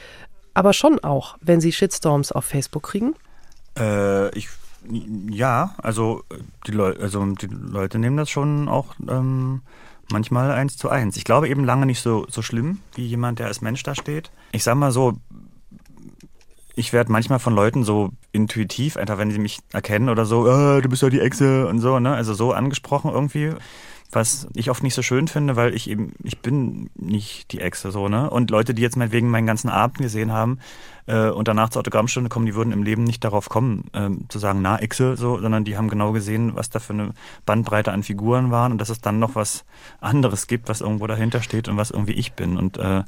[0.54, 3.14] aber schon auch, wenn sie Shitstorms auf Facebook kriegen.
[3.78, 4.48] Äh, ich
[5.28, 6.22] ja, also
[6.66, 9.62] die, Leu also die Leute nehmen das schon auch ähm,
[10.10, 11.16] manchmal eins zu eins.
[11.16, 14.30] Ich glaube eben lange nicht so, so schlimm wie jemand, der als Mensch da steht.
[14.52, 15.18] Ich sag mal so,
[16.74, 20.80] ich werde manchmal von Leuten so intuitiv, einfach wenn sie mich erkennen oder so, oh,
[20.80, 22.14] du bist ja die Echse und so, ne?
[22.14, 23.52] Also so angesprochen irgendwie.
[24.12, 27.90] Was ich oft nicht so schön finde, weil ich eben, ich bin nicht die Echse
[27.92, 28.28] so, ne?
[28.28, 30.58] Und Leute, die jetzt meinetwegen meinen ganzen Abend gesehen haben
[31.06, 34.38] äh, und danach zur Autogrammstunde kommen, die würden im Leben nicht darauf kommen, äh, zu
[34.38, 37.10] sagen, na, Echse, so, sondern die haben genau gesehen, was da für eine
[37.46, 39.64] Bandbreite an Figuren waren und dass es dann noch was
[40.00, 42.56] anderes gibt, was irgendwo dahinter steht und was irgendwie ich bin.
[42.56, 43.04] Und äh,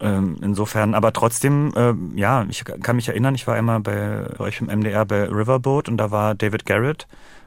[0.00, 4.60] ähm, insofern, aber trotzdem, äh, ja, ich kann mich erinnern, ich war einmal bei euch
[4.60, 7.06] im MDR bei Riverboat und da war David Garrett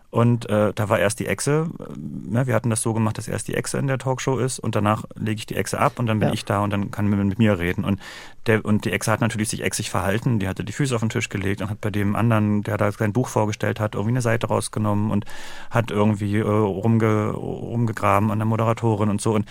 [0.09, 1.69] und äh, da war erst die Echse.
[1.97, 4.75] Ne, wir hatten das so gemacht, dass erst die Echse in der Talkshow ist und
[4.75, 6.33] danach lege ich die Echse ab und dann bin ja.
[6.33, 7.83] ich da und dann kann man mit mir reden.
[7.83, 7.99] Und,
[8.47, 10.39] der, und die Echse hat natürlich sich exig verhalten.
[10.39, 12.91] Die hatte die Füße auf den Tisch gelegt und hat bei dem anderen, der da
[12.91, 15.25] sein Buch vorgestellt hat, irgendwie eine Seite rausgenommen und
[15.69, 19.33] hat irgendwie äh, rumge, rumgegraben an der Moderatorin und so.
[19.33, 19.45] Und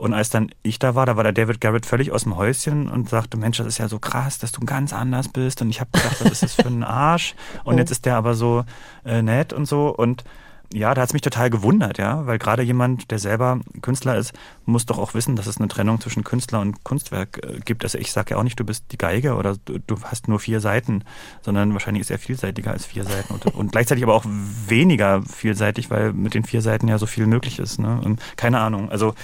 [0.00, 2.88] und als dann ich da war, da war der David Garrett völlig aus dem Häuschen
[2.88, 5.60] und sagte, Mensch, das ist ja so krass, dass du ganz anders bist.
[5.60, 7.34] Und ich habe gedacht, was ist das für ein Arsch?
[7.64, 8.64] Und jetzt ist der aber so
[9.04, 9.94] äh, nett und so.
[9.94, 10.24] Und
[10.72, 14.32] ja, da hat es mich total gewundert, ja, weil gerade jemand, der selber Künstler ist,
[14.66, 17.82] muss doch auch wissen, dass es eine Trennung zwischen Künstler und Kunstwerk äh, gibt.
[17.82, 20.38] Also ich sage ja auch nicht, du bist die Geige oder du, du, hast nur
[20.38, 21.04] vier Seiten,
[21.42, 25.90] sondern wahrscheinlich ist er vielseitiger als vier Seiten und, und, gleichzeitig aber auch weniger vielseitig,
[25.90, 27.80] weil mit den vier Seiten ja so viel möglich ist.
[27.80, 28.00] Ne?
[28.04, 29.14] Und keine Ahnung, also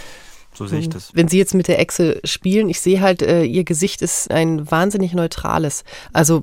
[0.56, 0.92] so sehe ich mhm.
[0.92, 1.10] das.
[1.14, 4.70] Wenn Sie jetzt mit der Echse spielen, ich sehe halt, äh, Ihr Gesicht ist ein
[4.70, 5.84] wahnsinnig neutrales.
[6.12, 6.40] Also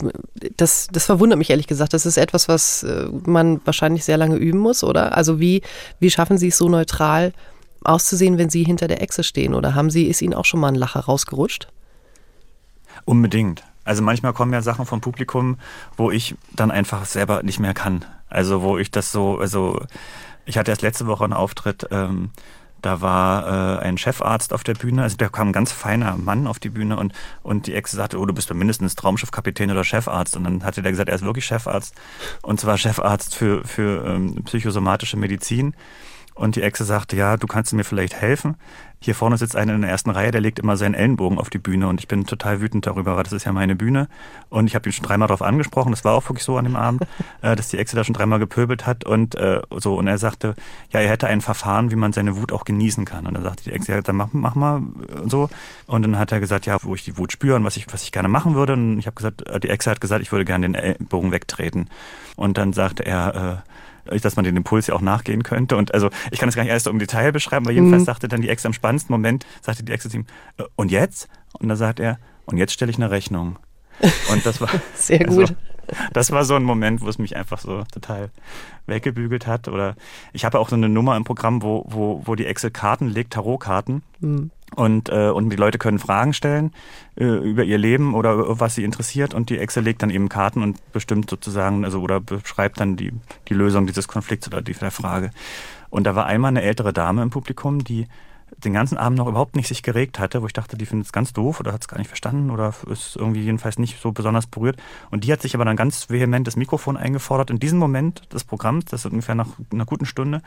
[0.57, 1.93] das, das verwundert mich ehrlich gesagt.
[1.93, 5.17] Das ist etwas, was äh, man wahrscheinlich sehr lange üben muss, oder?
[5.17, 5.61] Also wie,
[5.99, 7.33] wie schaffen Sie es so neutral
[7.83, 9.53] auszusehen, wenn Sie hinter der Echse stehen?
[9.53, 11.67] Oder haben Sie, ist Ihnen auch schon mal ein Lacher rausgerutscht?
[13.05, 13.63] Unbedingt.
[13.83, 15.57] Also manchmal kommen ja Sachen vom Publikum,
[15.97, 18.05] wo ich dann einfach selber nicht mehr kann.
[18.29, 19.81] Also wo ich das so, also
[20.45, 22.31] ich hatte erst letzte Woche einen Auftritt, ähm,
[22.83, 26.47] da war äh, ein Chefarzt auf der Bühne, also da kam ein ganz feiner Mann
[26.47, 29.85] auf die Bühne und, und die Ex sagte, oh, du bist doch mindestens Traumschiffkapitän oder
[29.85, 30.35] Chefarzt.
[30.35, 31.95] Und dann hatte der gesagt, er ist wirklich Chefarzt
[32.41, 35.73] und zwar Chefarzt für, für ähm, psychosomatische Medizin.
[36.35, 38.55] Und die Exe sagte, ja, du kannst mir vielleicht helfen.
[39.03, 41.57] Hier vorne sitzt einer in der ersten Reihe, der legt immer seinen Ellenbogen auf die
[41.57, 44.07] Bühne und ich bin total wütend darüber, weil das ist ja meine Bühne.
[44.49, 46.77] Und ich habe ihn schon dreimal darauf angesprochen, das war auch wirklich so an dem
[46.77, 47.01] Abend,
[47.41, 49.95] äh, dass die Exe da schon dreimal gepöbelt hat und äh, so.
[49.95, 50.55] Und er sagte,
[50.91, 53.27] ja, er hätte ein Verfahren, wie man seine Wut auch genießen kann.
[53.27, 54.77] Und dann sagte die Exe, ja, dann mach, mach mal
[55.21, 55.49] und so.
[55.85, 58.03] Und dann hat er gesagt, ja, wo ich die Wut spüre und was ich, was
[58.03, 58.71] ich gerne machen würde.
[58.71, 61.89] Und ich habe gesagt, äh, die Exe hat gesagt, ich würde gerne den Ellenbogen wegtreten.
[62.37, 63.69] Und dann sagte er, äh,
[64.05, 65.77] dass man den Impuls ja auch nachgehen könnte.
[65.77, 68.05] Und also ich kann das gar nicht erst so im Detail beschreiben, aber jedenfalls mhm.
[68.05, 70.25] sagte dann die Ex am spannendsten Moment, sagte die Ex zu ihm,
[70.57, 71.27] äh, und jetzt?
[71.59, 73.57] Und dann sagt er, und jetzt stelle ich eine Rechnung.
[74.31, 75.39] Und das war sehr gut.
[75.39, 75.55] Also,
[76.13, 78.31] das war so ein Moment, wo es mich einfach so total
[78.87, 79.67] weggebügelt hat.
[79.67, 79.95] Oder
[80.33, 83.33] ich habe auch so eine Nummer im Programm, wo, wo, wo die Excel Karten legt,
[83.33, 84.01] Tarotkarten.
[84.19, 84.51] Mhm.
[84.75, 86.71] Und, äh, und die Leute können Fragen stellen
[87.15, 90.63] äh, über ihr Leben oder was sie interessiert und die Excel legt dann eben Karten
[90.63, 93.11] und bestimmt sozusagen, also oder beschreibt dann die,
[93.49, 95.31] die Lösung dieses Konflikts oder die, der Frage.
[95.89, 98.07] Und da war einmal eine ältere Dame im Publikum, die
[98.57, 101.11] den ganzen Abend noch überhaupt nicht sich geregt hatte, wo ich dachte, die findet es
[101.11, 104.47] ganz doof oder hat es gar nicht verstanden oder ist irgendwie jedenfalls nicht so besonders
[104.47, 104.77] berührt.
[105.11, 108.43] Und die hat sich aber dann ganz vehement das Mikrofon eingefordert in diesem Moment des
[108.43, 110.41] Programms, das ist ungefähr nach einer guten Stunde,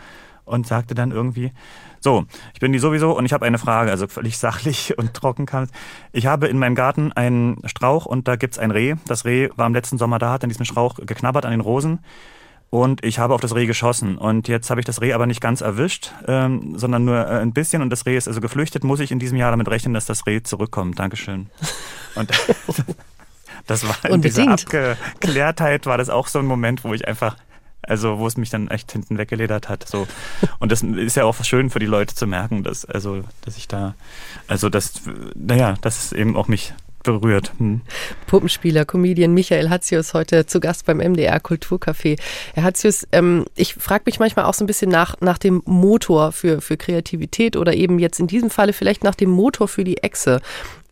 [0.44, 1.52] und sagte dann irgendwie,
[2.00, 5.44] so, ich bin die sowieso und ich habe eine Frage, also völlig sachlich und trocken
[5.44, 5.66] kam
[6.12, 8.94] Ich habe in meinem Garten einen Strauch und da gibt's ein Reh.
[9.06, 11.98] Das Reh war im letzten Sommer da, hat an diesem Strauch geknabbert an den Rosen
[12.70, 14.18] und ich habe auf das Reh geschossen.
[14.18, 17.52] Und jetzt habe ich das Reh aber nicht ganz erwischt, ähm, sondern nur äh, ein
[17.52, 17.80] bisschen.
[17.80, 18.84] Und das Reh ist also geflüchtet.
[18.84, 20.98] Muss ich in diesem Jahr damit rechnen, dass das Reh zurückkommt?
[20.98, 21.48] Dankeschön.
[22.16, 22.30] Und
[23.66, 27.36] das war in dieser Abgeklärtheit war das auch so ein Moment, wo ich einfach
[27.82, 29.86] Also wo es mich dann echt hinten weggeledert hat.
[29.86, 30.08] So.
[30.58, 33.68] Und das ist ja auch schön für die Leute zu merken, dass, also, dass ich
[33.68, 33.94] da,
[34.48, 35.02] also das,
[35.34, 36.74] naja, das ist eben auch mich
[37.12, 37.52] berührt.
[37.58, 37.80] Hm.
[38.26, 42.18] Puppenspieler, Comedian Michael Hatzius heute zu Gast beim MDR Kulturcafé.
[42.54, 46.32] Herr Hatzius, ähm, ich frage mich manchmal auch so ein bisschen nach, nach dem Motor
[46.32, 49.98] für, für Kreativität oder eben jetzt in diesem Falle vielleicht nach dem Motor für die
[49.98, 50.40] Echse.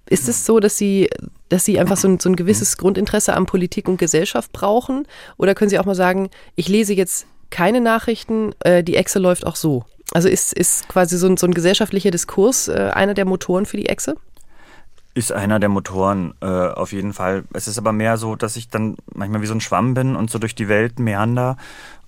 [0.08, 1.08] Ist es so, dass Sie,
[1.48, 5.06] dass Sie einfach so ein, so ein gewisses Grundinteresse an Politik und Gesellschaft brauchen?
[5.38, 9.46] Oder können Sie auch mal sagen, ich lese jetzt keine Nachrichten, äh, die Echse läuft
[9.46, 9.84] auch so?
[10.12, 13.78] Also ist, ist quasi so ein, so ein gesellschaftlicher Diskurs äh, einer der Motoren für
[13.78, 14.16] die Echse?
[15.14, 17.44] Ist einer der Motoren, äh, auf jeden Fall.
[17.52, 20.28] Es ist aber mehr so, dass ich dann manchmal wie so ein Schwamm bin und
[20.28, 21.56] so durch die Welt meander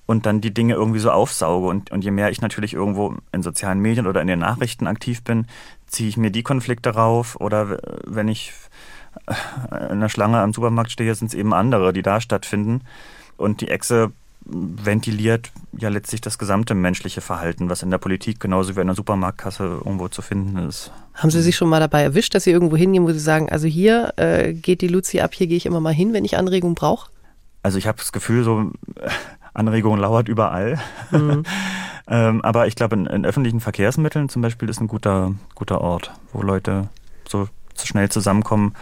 [0.06, 1.66] und dann die Dinge irgendwie so aufsauge.
[1.68, 5.22] Und, und je mehr ich natürlich irgendwo in sozialen Medien oder in den Nachrichten aktiv
[5.22, 5.46] bin,
[5.86, 7.36] ziehe ich mir die Konflikte rauf.
[7.40, 8.52] Oder wenn ich
[9.26, 12.82] äh, in der Schlange am Supermarkt stehe, sind es eben andere, die da stattfinden.
[13.36, 14.12] Und die Echse
[14.48, 18.96] ventiliert ja letztlich das gesamte menschliche Verhalten, was in der Politik genauso wie in der
[18.96, 20.92] Supermarktkasse irgendwo zu finden ist.
[21.14, 23.66] Haben Sie sich schon mal dabei erwischt, dass Sie irgendwo hingehen, wo Sie sagen, also
[23.66, 26.74] hier äh, geht die Luzi ab, hier gehe ich immer mal hin, wenn ich Anregung
[26.74, 27.10] brauche?
[27.62, 28.70] Also ich habe das Gefühl, so
[29.54, 30.78] Anregung lauert überall.
[31.10, 31.42] Mhm.
[32.08, 36.12] ähm, aber ich glaube, in, in, öffentlichen Verkehrsmitteln zum Beispiel ist ein guter, guter Ort,
[36.32, 36.88] wo Leute
[37.28, 37.48] so
[37.82, 38.74] schnell zusammenkommen,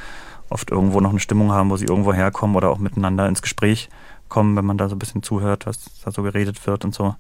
[0.50, 3.88] oft irgendwo noch eine Stimmung haben, wo sie irgendwo herkommen oder auch miteinander ins Gespräch
[4.34, 7.14] kommen, wenn man da so ein bisschen zuhört, was da so geredet wird und so.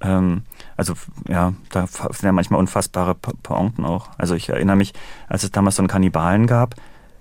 [0.00, 0.42] Ähm,
[0.76, 0.94] also
[1.26, 4.10] ja, da sind ja manchmal unfassbare Pointen auch.
[4.16, 4.94] Also ich erinnere mich,
[5.28, 6.76] als es damals so einen Kannibalen gab,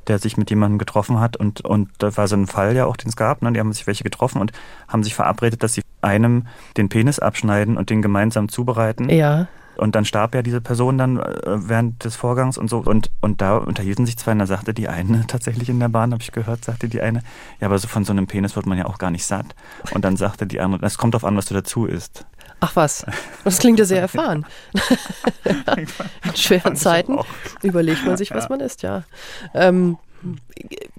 [0.05, 2.97] der sich mit jemandem getroffen hat und, und da war so ein Fall ja auch,
[2.97, 3.51] den es gab, ne?
[3.51, 4.51] die haben sich welche getroffen und
[4.87, 6.45] haben sich verabredet, dass sie einem
[6.77, 9.09] den Penis abschneiden und den gemeinsam zubereiten.
[9.09, 9.47] Ja.
[9.77, 12.79] Und dann starb ja diese Person dann äh, während des Vorgangs und so.
[12.79, 16.11] Und, und da unterhielten sich zwei, und da sagte die eine tatsächlich in der Bahn,
[16.11, 17.21] habe ich gehört, sagte die eine,
[17.59, 19.55] ja, aber so von so einem Penis wird man ja auch gar nicht satt.
[19.91, 22.25] Und dann sagte die andere, es kommt drauf an, was du dazu isst.
[22.61, 23.05] Ach was,
[23.43, 24.45] das klingt ja sehr erfahren.
[26.23, 27.19] in schweren Zeiten
[27.61, 29.03] überlegt man sich, was man isst, ja.
[29.53, 29.97] Ähm,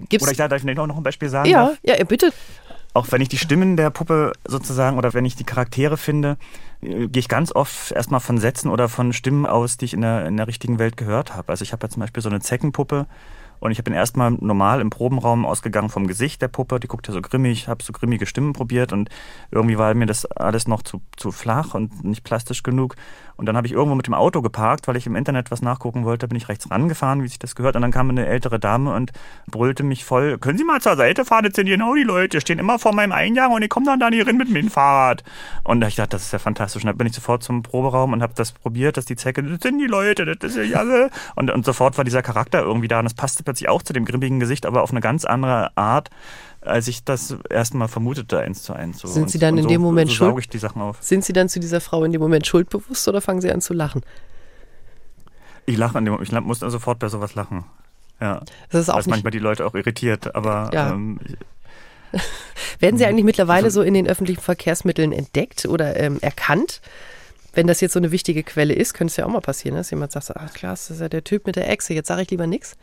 [0.09, 1.49] gibt's Oder ich darf ich noch ein Beispiel sagen?
[1.49, 1.77] Ja, darf?
[1.83, 2.31] ja, bitte
[2.97, 6.37] auch wenn ich die Stimmen der Puppe sozusagen oder wenn ich die Charaktere finde,
[6.81, 10.01] äh, gehe ich ganz oft erstmal von Sätzen oder von Stimmen aus, die ich in
[10.01, 11.49] der, in der richtigen Welt gehört habe.
[11.49, 13.05] Also ich habe ja zum Beispiel so eine Zeckenpuppe,
[13.59, 16.79] und ich bin erstmal normal im Probenraum ausgegangen vom Gesicht der Puppe.
[16.79, 19.09] Die guckt ja so grimmig, habe so grimmige Stimmen probiert und
[19.51, 22.95] irgendwie war mir das alles noch zu, zu flach und nicht plastisch genug.
[23.37, 26.05] Und dann habe ich irgendwo mit dem Auto geparkt, weil ich im Internet was nachgucken
[26.05, 26.27] wollte.
[26.27, 27.75] bin ich rechts rangefahren, wie sich das gehört.
[27.75, 29.11] Und dann kam eine ältere Dame und
[29.45, 31.45] brüllte mich voll: Können Sie mal zur Seite fahren?
[31.45, 34.09] Jetzt sind genau die Leute, stehen immer vor meinem Eingang und ich komme dann da
[34.09, 35.23] nicht rein mit dem Fahrrad.
[35.63, 36.83] Und ich dachte, das ist ja fantastisch.
[36.83, 39.61] Und dann bin ich sofort zum Proberaum und habe das probiert, dass die Zecke, das
[39.61, 41.11] sind die Leute, das ist ja alle.
[41.35, 44.03] Und, und sofort war dieser Charakter irgendwie da und das passte plötzlich auch zu dem
[44.03, 46.09] grimmigen Gesicht, aber auf eine ganz andere Art,
[46.59, 48.99] als ich das erstmal vermutete, eins zu eins.
[48.99, 49.07] So.
[49.07, 50.39] Sind Sie dann in so, dem Moment so schuld?
[50.39, 50.97] ich die Sachen auf.
[50.99, 53.73] Sind Sie dann zu dieser Frau in dem Moment schuldbewusst oder fangen Sie an zu
[53.73, 54.01] lachen?
[55.65, 57.63] Ich lache an dem Moment, ich muss dann sofort bei sowas lachen.
[58.19, 58.41] Ja.
[58.69, 60.91] Das ist auch Was manchmal die Leute auch irritiert, aber ja.
[60.91, 61.21] ähm,
[62.79, 66.81] werden Sie eigentlich mittlerweile so in den öffentlichen Verkehrsmitteln entdeckt oder ähm, erkannt?
[67.57, 69.89] wenn das jetzt so eine wichtige Quelle ist, könnte es ja auch mal passieren, dass
[69.89, 72.29] jemand sagt, ach klar, das ist ja der Typ mit der Echse, jetzt sage ich
[72.29, 72.77] lieber nichts.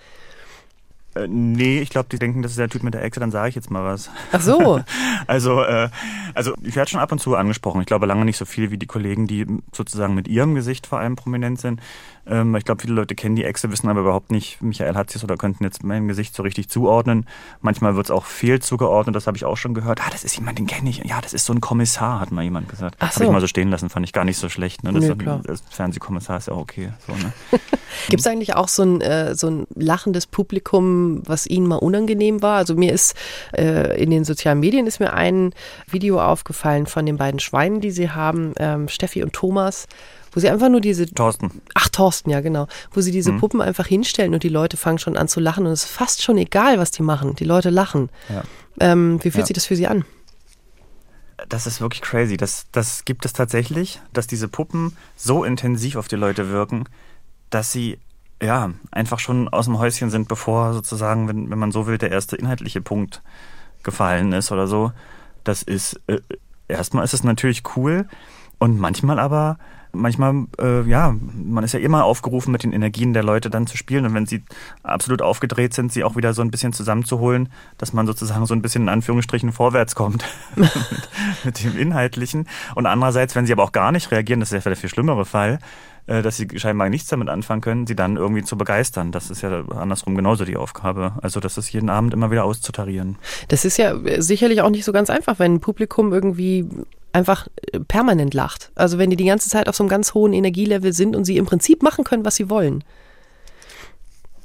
[1.14, 3.48] Äh, nee, ich glaube, die denken, das ist der Typ mit der Echse, dann sage
[3.48, 4.11] ich jetzt mal was.
[4.33, 4.81] Ach so.
[5.27, 5.88] also, äh,
[6.35, 7.81] also ich werde schon ab und zu angesprochen.
[7.81, 10.98] Ich glaube lange nicht so viel wie die Kollegen, die sozusagen mit ihrem Gesicht vor
[10.98, 11.81] allem prominent sind.
[12.27, 15.23] Ähm, ich glaube, viele Leute kennen die Echse, wissen aber überhaupt nicht, Michael hat es
[15.23, 17.27] oder könnten jetzt mein Gesicht so richtig zuordnen.
[17.61, 20.01] Manchmal wird es auch fehl zugeordnet, das habe ich auch schon gehört.
[20.01, 20.99] Ah, das ist jemand, den kenne ich.
[21.05, 22.97] Ja, das ist so ein Kommissar, hat mal jemand gesagt.
[22.99, 23.17] Ach so.
[23.17, 24.85] Habe ich mal so stehen lassen, fand ich gar nicht so schlecht.
[24.85, 24.93] Ne?
[24.93, 25.41] Das, Nö, klar.
[25.45, 26.91] das Fernsehkommissar ist ja auch okay.
[27.07, 27.33] So, ne?
[28.09, 32.43] Gibt es eigentlich auch so ein, äh, so ein lachendes Publikum, was Ihnen mal unangenehm
[32.43, 32.57] war?
[32.57, 33.17] Also mir ist
[33.57, 35.53] äh, in den sozialen Medien ist mir ein
[35.89, 39.87] Video aufgefallen von den beiden Schweinen, die Sie haben, ähm, Steffi und Thomas
[40.35, 41.07] wo sie einfach nur diese.
[41.07, 41.62] Thorsten.
[41.75, 42.66] Ach, Thorsten, ja, genau.
[42.90, 43.40] Wo sie diese mhm.
[43.40, 46.23] Puppen einfach hinstellen und die Leute fangen schon an zu lachen und es ist fast
[46.23, 47.37] schon egal, was die machen.
[47.37, 48.11] Die Leute lachen.
[48.29, 48.42] Ja.
[48.81, 49.47] Ähm, wie fühlt ja.
[49.47, 50.05] sich das für Sie an?
[51.49, 52.37] Das ist wirklich crazy.
[52.37, 56.85] Das, das gibt es tatsächlich, dass diese Puppen so intensiv auf die Leute wirken,
[57.51, 57.99] dass sie
[58.42, 62.11] ja einfach schon aus dem Häuschen sind, bevor sozusagen, wenn, wenn man so will, der
[62.11, 63.23] erste inhaltliche Punkt
[63.83, 64.92] gefallen ist oder so.
[65.44, 66.20] Das ist äh,
[66.68, 68.09] erstmal ist es natürlich cool
[68.59, 69.59] und manchmal aber
[69.95, 73.77] manchmal, äh, ja, man ist ja immer aufgerufen, mit den Energien der Leute dann zu
[73.77, 74.07] spielen.
[74.07, 74.43] Und wenn sie
[74.83, 78.63] absolut aufgedreht sind, sie auch wieder so ein bisschen zusammenzuholen, dass man sozusagen so ein
[78.63, 80.25] bisschen in Anführungsstrichen vorwärts kommt
[80.57, 80.71] mit,
[81.45, 82.49] mit, dem Inhaltlichen.
[82.75, 85.25] Und andererseits, wenn sie aber auch gar nicht reagieren, das ist ja der viel schlimmere
[85.25, 85.59] Fall,
[86.07, 89.11] äh, dass sie scheinbar nichts damit anfangen können, sie dann irgendwie zu begeistern.
[89.11, 91.13] Das ist ja andersrum genauso die Aufgabe.
[91.23, 93.17] Also das ist jeden Abend immer wieder auszutarieren.
[93.49, 96.67] Das ist ja sicherlich auch nicht so ganz einfach, wenn ein Publikum irgendwie
[97.14, 98.70] einfach äh, permanent lacht.
[98.74, 101.37] Also wenn die die ganze Zeit auf so einem ganz hohen Energielevel sind und sie
[101.37, 102.85] im Prinzip machen können, was sie wollen.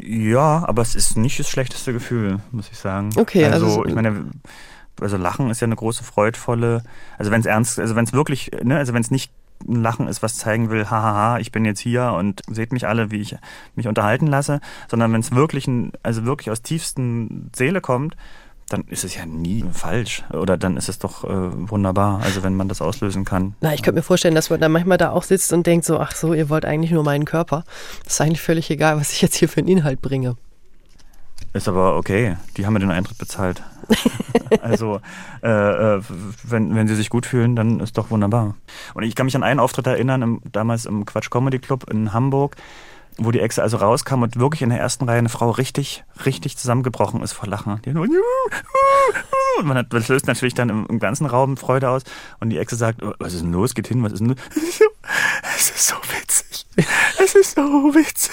[0.01, 3.09] Ja, aber es ist nicht das schlechteste Gefühl, muss ich sagen.
[3.17, 4.25] Okay, also, also- ich meine,
[5.01, 6.83] also Lachen ist ja eine große freudvolle,
[7.17, 9.31] also wenn es ernst, also wenn es wirklich, ne, also wenn es nicht
[9.67, 13.11] ein Lachen ist, was zeigen will, hahaha, ich bin jetzt hier und seht mich alle,
[13.11, 13.35] wie ich
[13.75, 18.15] mich unterhalten lasse, sondern wenn es wirklich ein, also wirklich aus tiefsten Seele kommt,
[18.69, 21.27] dann ist es ja nie falsch oder dann ist es doch äh,
[21.69, 23.55] wunderbar, also wenn man das auslösen kann.
[23.61, 25.99] Na, ich könnte mir vorstellen, dass man da manchmal da auch sitzt und denkt so,
[25.99, 27.63] ach so, ihr wollt eigentlich nur meinen Körper.
[28.03, 30.37] Das ist eigentlich völlig egal, was ich jetzt hier für einen Inhalt bringe.
[31.51, 33.63] Ist aber okay, die haben mir den Eintritt bezahlt.
[34.61, 35.01] also,
[35.41, 36.01] äh, äh,
[36.43, 38.55] wenn, wenn sie sich gut fühlen, dann ist doch wunderbar.
[38.93, 42.13] Und ich kann mich an einen Auftritt erinnern, im, damals im Quatsch Comedy Club in
[42.13, 42.55] Hamburg,
[43.19, 46.57] wo die Exe also rauskam und wirklich in der ersten Reihe eine Frau richtig, richtig
[46.57, 47.81] zusammengebrochen ist vor Lachen.
[47.83, 48.07] Die nur,
[49.59, 52.03] und man hat, das löst natürlich dann im, im ganzen Raum Freude aus.
[52.39, 53.75] Und die Exe sagt, "Oh, was ist denn los?
[53.75, 54.37] Geht hin, was ist denn los?
[55.55, 56.48] Es ist so witzig.
[57.23, 57.61] Es ist so
[57.93, 58.31] witzig.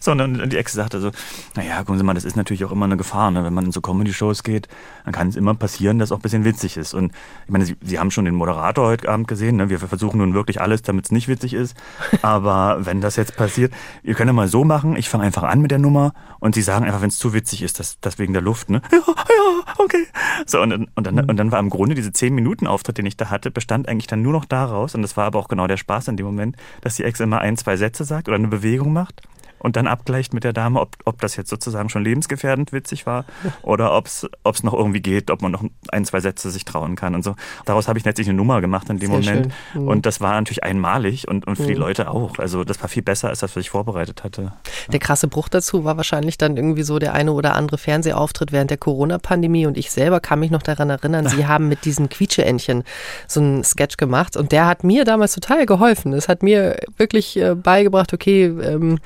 [0.00, 1.10] So, und dann die Exe sagte so,
[1.54, 3.44] naja, gucken Sie mal, das ist natürlich auch immer eine Gefahr, ne?
[3.44, 4.68] wenn man in so Comedy-Shows geht,
[5.04, 6.94] dann kann es immer passieren, dass auch ein bisschen witzig ist.
[6.94, 7.12] Und
[7.46, 9.70] ich meine, Sie, Sie haben schon den Moderator heute Abend gesehen, ne?
[9.70, 11.74] wir versuchen nun wirklich alles, damit es nicht witzig ist.
[12.22, 13.72] Aber wenn das jetzt passiert,
[14.02, 16.62] ihr könnt ja mal so machen, ich fange einfach an mit der Nummer und Sie
[16.62, 18.82] sagen einfach, wenn es zu witzig ist, das, das wegen der Luft, ne?
[18.92, 20.06] Ja, ja, okay.
[20.46, 23.30] So, und, dann- und, dann, und dann war im Grunde diese 10-Minuten-Auftritt, den ich da
[23.30, 26.08] hatte, bestand eigentlich dann nur noch daraus, und das war aber auch genau der Spaß
[26.08, 29.22] in dem Moment, dass die Ex immer ein, zwei Sätze sagt oder eine Bewegung macht
[29.64, 33.24] und dann abgleicht mit der Dame, ob, ob das jetzt sozusagen schon lebensgefährdend witzig war
[33.62, 37.14] oder ob es noch irgendwie geht, ob man noch ein, zwei Sätze sich trauen kann
[37.14, 37.34] und so.
[37.64, 39.54] Daraus habe ich letztlich eine Nummer gemacht in dem Sehr Moment.
[39.72, 39.88] Mhm.
[39.88, 41.80] Und das war natürlich einmalig und, und für die Mhm.
[41.80, 42.38] Leute auch.
[42.38, 44.52] Also das war viel besser, als das, was ich vorbereitet hatte.
[44.92, 48.70] Der krasse Bruch dazu war wahrscheinlich dann irgendwie so der eine oder andere Fernsehauftritt während
[48.70, 52.84] der Corona-Pandemie und ich selber kann mich noch daran erinnern, Sie haben mit diesen Quietscheentchen
[53.26, 56.12] so einen Sketch gemacht und der hat mir damals total geholfen.
[56.12, 58.98] Es hat mir wirklich äh, beigebracht, okay, ähm,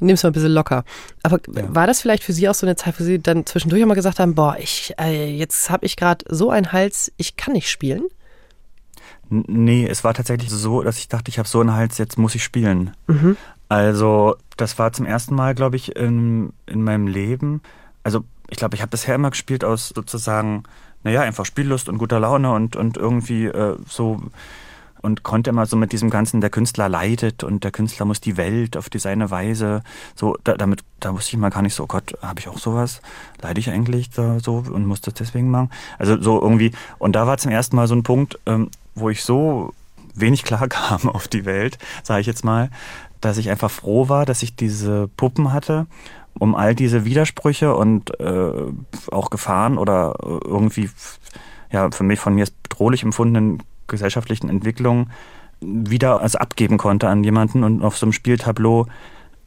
[0.00, 0.84] nimm's mal ein bisschen locker.
[1.22, 3.88] Aber war das vielleicht für Sie auch so eine Zeit, wo Sie dann zwischendurch auch
[3.88, 7.54] mal gesagt haben, boah, ich, äh, jetzt habe ich gerade so einen Hals, ich kann
[7.54, 8.04] nicht spielen?
[9.28, 12.34] Nee, es war tatsächlich so, dass ich dachte, ich habe so einen Hals, jetzt muss
[12.34, 12.92] ich spielen.
[13.68, 17.60] Also das war zum ersten Mal, glaube ich, in, in meinem Leben.
[18.04, 20.62] Also ich glaube, ich habe bisher immer gespielt aus sozusagen,
[21.02, 24.22] naja, einfach Spiellust und guter Laune und, und irgendwie äh, so
[25.06, 28.36] und konnte immer so mit diesem ganzen, der Künstler leidet und der Künstler muss die
[28.36, 29.84] Welt auf die seine Weise,
[30.16, 32.58] so da, damit, da wusste ich mal gar nicht so, oh Gott, habe ich auch
[32.58, 33.00] sowas?
[33.40, 35.70] Leide ich eigentlich da so und muss das deswegen machen?
[35.96, 39.22] Also so irgendwie, und da war zum ersten Mal so ein Punkt, ähm, wo ich
[39.22, 39.72] so
[40.16, 42.68] wenig klar kam auf die Welt, sage ich jetzt mal,
[43.20, 45.86] dass ich einfach froh war, dass ich diese Puppen hatte,
[46.34, 48.52] um all diese Widersprüche und äh,
[49.12, 50.90] auch Gefahren oder äh, irgendwie
[51.70, 55.10] ja für mich von mir bedrohlich empfundenen gesellschaftlichen Entwicklungen
[55.60, 58.86] wieder also abgeben konnte an jemanden und auf so einem Spieltableau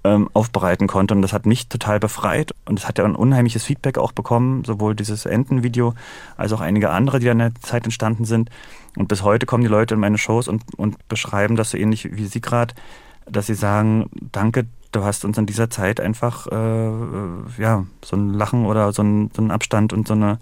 [0.03, 1.13] ähm, aufbereiten konnte.
[1.13, 4.63] Und das hat mich total befreit und es hat ja ein unheimliches Feedback auch bekommen,
[4.63, 5.93] sowohl dieses Entenvideo
[6.37, 8.49] als auch einige andere, die in der Zeit entstanden sind.
[8.97, 12.15] Und bis heute kommen die Leute in meine Shows und, und beschreiben das so ähnlich
[12.15, 12.73] wie Sie gerade,
[13.29, 16.91] dass sie sagen, danke, du hast uns in dieser Zeit einfach äh, äh,
[17.57, 20.39] ja, so ein Lachen oder so ein, so ein Abstand und so eine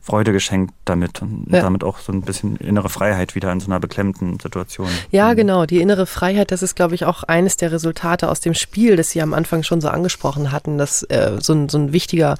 [0.00, 1.60] Freude geschenkt damit und Ja.
[1.60, 4.88] damit auch so ein bisschen innere Freiheit wieder in so einer beklemmten Situation.
[5.10, 5.66] Ja, genau.
[5.66, 9.10] Die innere Freiheit, das ist, glaube ich, auch eines der Resultate aus dem Spiel, das
[9.10, 12.36] Sie am Anfang schon so angesprochen hatten, dass äh, so, ein, so ein wichtiger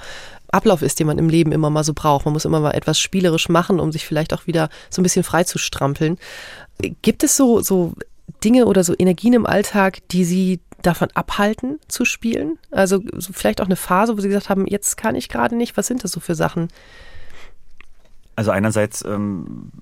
[0.50, 2.24] Ablauf ist, den man im Leben immer mal so braucht.
[2.24, 5.22] Man muss immer mal etwas spielerisch machen, um sich vielleicht auch wieder so ein bisschen
[5.24, 6.16] frei zu strampeln.
[7.02, 7.92] Gibt es so, so
[8.42, 12.58] Dinge oder so Energien im Alltag, die Sie davon abhalten zu spielen?
[12.70, 15.76] Also so vielleicht auch eine Phase, wo Sie gesagt haben, jetzt kann ich gerade nicht.
[15.76, 16.68] Was sind das so für Sachen?
[18.38, 19.72] Also einerseits, ähm,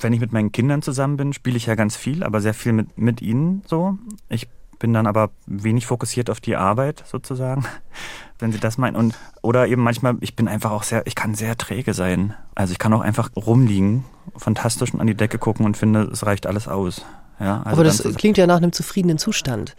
[0.00, 2.72] wenn ich mit meinen Kindern zusammen bin, spiele ich ja ganz viel, aber sehr viel
[2.72, 3.96] mit, mit ihnen so.
[4.28, 4.48] Ich
[4.80, 7.64] bin dann aber wenig fokussiert auf die Arbeit sozusagen,
[8.40, 8.96] wenn Sie das meinen.
[8.96, 12.34] Und, oder eben manchmal, ich bin einfach auch sehr, ich kann sehr träge sein.
[12.56, 14.04] Also ich kann auch einfach rumliegen,
[14.36, 17.04] fantastisch und an die Decke gucken und finde, es reicht alles aus.
[17.38, 19.76] Ja, also Aber das klingt ja nach einem zufriedenen Zustand.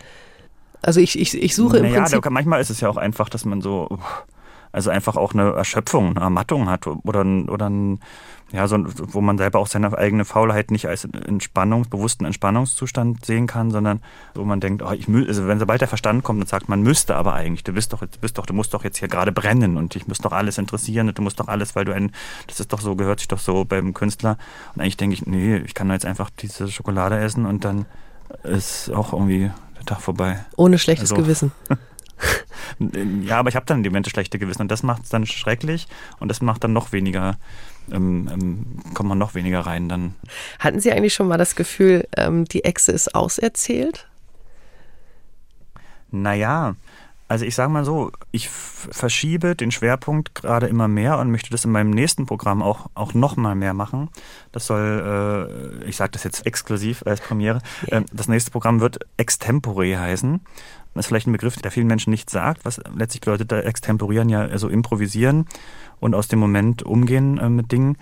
[0.81, 2.21] Also ich, ich, ich suche im naja, Prinzip.
[2.21, 4.25] da- manchmal ist es ja auch einfach, dass man so, uff,
[4.75, 7.99] also einfach auch eine Erschöpfung, eine Ermattung hat oder, oder ein,
[8.51, 13.47] ja, so, wo man selber auch seine eigene Faulheit nicht als Entspannungs, bewussten Entspannungszustand sehen
[13.47, 14.01] kann, sondern
[14.33, 16.81] wo man denkt, oh, ich mü also wenn sobald der Verstand kommt und sagt, man
[16.81, 19.31] müsste aber eigentlich, du bist doch, du bist doch, du musst doch jetzt hier gerade
[19.31, 22.11] brennen und dich muss doch alles interessieren und du musst doch alles, weil du ein,
[22.47, 24.37] das ist doch so, gehört sich doch so beim Künstler.
[24.75, 27.85] Und eigentlich denke ich, nee, ich kann jetzt einfach diese Schokolade essen und dann
[28.43, 30.43] ist auch irgendwie der Tag vorbei.
[30.57, 31.53] Ohne schlechtes Also- Gewissen.
[33.21, 35.09] Ja, aber ich habe dann in dem Moment das schlechte Gewissen und das macht es
[35.09, 35.87] dann schrecklich
[36.19, 37.37] und das macht dann noch weniger
[37.91, 40.15] ähm, ähm, kommt man noch weniger rein dann.
[40.59, 44.07] Hatten Sie eigentlich schon mal das Gefühl, ähm, die Echse ist auserzählt?
[46.11, 46.75] Naja,
[47.35, 51.65] also ich sage mal so, ich verschiebe den Schwerpunkt gerade immer mehr und möchte das
[51.65, 54.07] in meinem nächsten Programm auch, auch noch mal mehr machen.
[54.53, 58.99] Das soll, äh, ich sage das jetzt exklusiv als Premiere, äh, das nächste Programm wird
[59.17, 60.39] Extempore heißen.
[60.93, 64.29] Das ist vielleicht ein Begriff, der vielen Menschen nicht sagt, was letztlich bedeutet, da extemporieren
[64.29, 65.45] ja, also improvisieren
[65.99, 67.97] und aus dem Moment umgehen äh, mit Dingen.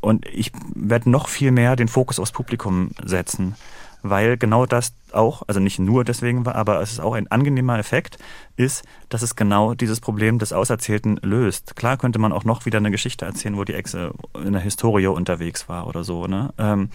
[0.00, 3.56] Und ich werde noch viel mehr den Fokus aufs Publikum setzen
[4.02, 7.78] weil genau das auch, also nicht nur deswegen war, aber es ist auch ein angenehmer
[7.78, 8.18] Effekt,
[8.56, 11.76] ist, dass es genau dieses Problem des Auserzählten löst.
[11.76, 15.06] Klar könnte man auch noch wieder eine Geschichte erzählen, wo die Exe in der Historie
[15.06, 16.52] unterwegs war oder so, ne?
[16.58, 16.90] Ähm,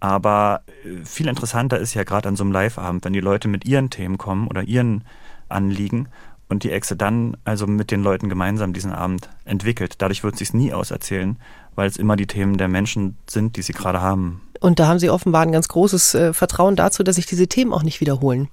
[0.00, 3.64] aber äh, viel interessanter ist ja gerade an so einem Live-Abend, wenn die Leute mit
[3.64, 5.04] ihren Themen kommen oder ihren
[5.48, 6.08] Anliegen
[6.48, 9.96] und die Exe dann also mit den Leuten gemeinsam diesen Abend entwickelt.
[9.98, 11.36] Dadurch wird es sich nie auserzählen,
[11.74, 14.40] weil es immer die Themen der Menschen sind, die sie gerade haben.
[14.60, 17.72] Und da haben Sie offenbar ein ganz großes äh, Vertrauen dazu, dass sich diese Themen
[17.72, 18.48] auch nicht wiederholen.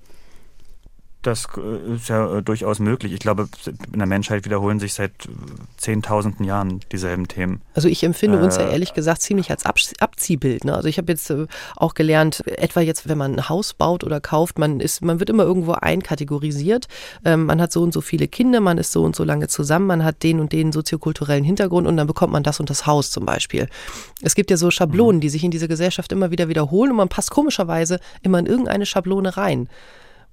[1.25, 3.11] Das äh, ist ja äh, durchaus möglich.
[3.11, 3.47] Ich glaube,
[3.91, 5.29] in der Menschheit wiederholen sich seit äh,
[5.75, 7.61] zehntausenden Jahren dieselben Themen.
[7.73, 10.65] Also ich empfinde uns ja ehrlich gesagt ziemlich als Abziehbild.
[10.65, 10.75] Ne?
[10.75, 11.33] Also ich habe jetzt
[11.77, 15.31] auch gelernt, etwa jetzt, wenn man ein Haus baut oder kauft, man ist, man wird
[15.31, 16.87] immer irgendwo einkategorisiert.
[17.25, 19.87] Ähm, man hat so und so viele Kinder, man ist so und so lange zusammen,
[19.87, 23.09] man hat den und den soziokulturellen Hintergrund und dann bekommt man das und das Haus
[23.09, 23.67] zum Beispiel.
[24.21, 25.21] Es gibt ja so Schablonen, mhm.
[25.21, 28.85] die sich in dieser Gesellschaft immer wieder wiederholen und man passt komischerweise immer in irgendeine
[28.85, 29.69] Schablone rein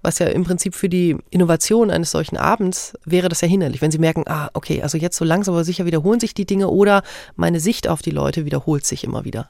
[0.03, 3.93] was ja im Prinzip für die Innovation eines solchen Abends wäre das ja hinderlich, wenn
[3.93, 7.03] Sie merken, ah, okay, also jetzt so langsam aber sicher wiederholen sich die Dinge oder
[7.37, 9.49] meine Sicht auf die Leute wiederholt sich immer wieder.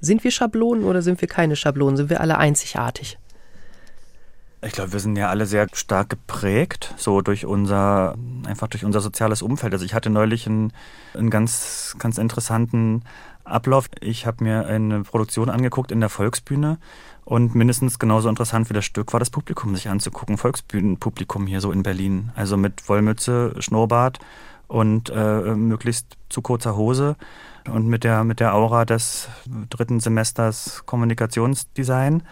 [0.00, 1.96] Sind wir Schablonen oder sind wir keine Schablonen?
[1.96, 3.18] Sind wir alle einzigartig?
[4.62, 8.16] Ich glaube, wir sind ja alle sehr stark geprägt, so durch unser,
[8.46, 9.74] einfach durch unser soziales Umfeld.
[9.74, 10.72] Also ich hatte neulich einen,
[11.12, 13.02] einen ganz, ganz interessanten
[13.44, 13.88] Ablauf.
[14.00, 16.78] Ich habe mir eine Produktion angeguckt in der Volksbühne
[17.24, 20.36] und mindestens genauso interessant wie das Stück war das Publikum sich anzugucken.
[20.36, 22.30] Volksbühnenpublikum hier so in Berlin.
[22.34, 24.18] Also mit Wollmütze, Schnurrbart
[24.68, 27.16] und äh, möglichst zu kurzer Hose
[27.70, 29.28] und mit der, mit der Aura des
[29.70, 32.22] dritten Semesters Kommunikationsdesign